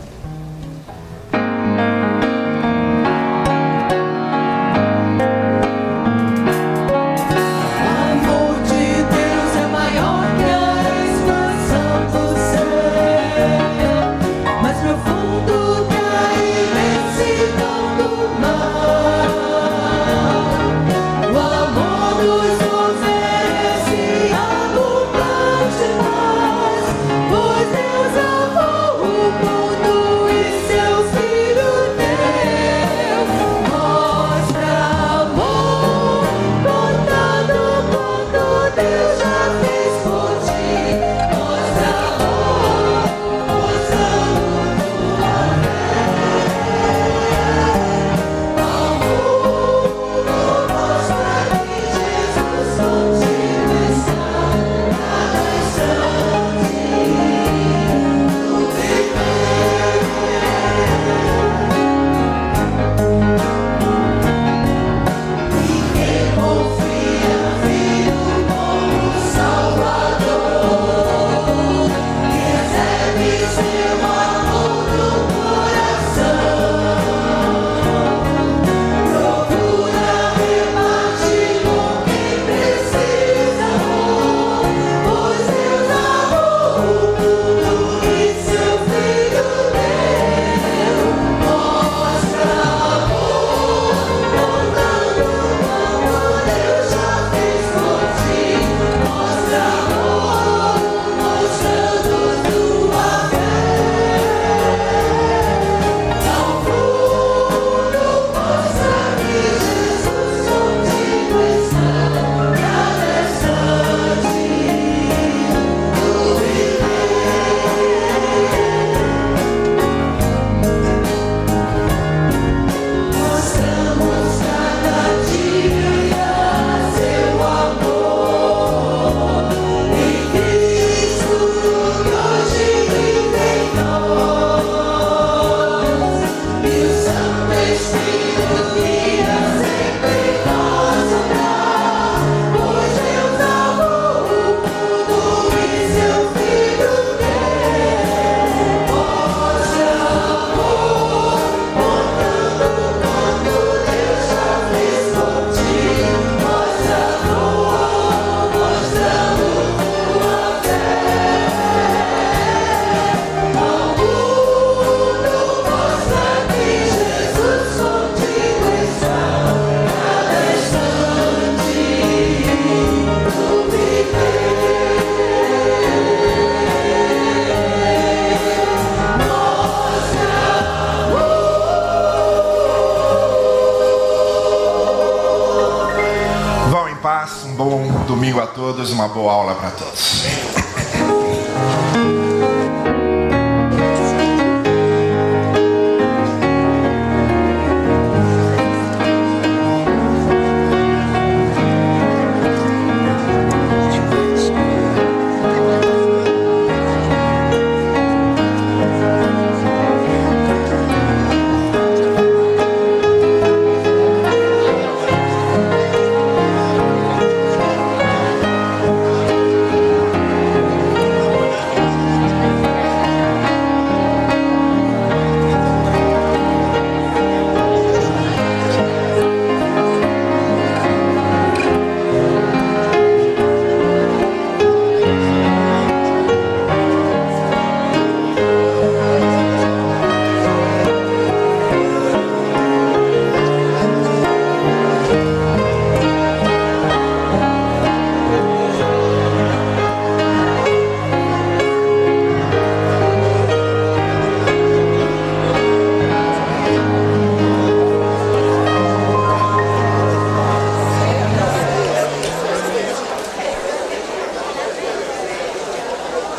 paz, 187.04 187.44
um 187.44 187.54
bom 187.54 187.86
domingo 188.06 188.40
a 188.40 188.46
todos, 188.46 188.90
uma 188.90 189.06
boa 189.06 189.30
aula 189.30 189.54
para 189.54 189.70
todos. 189.72 190.63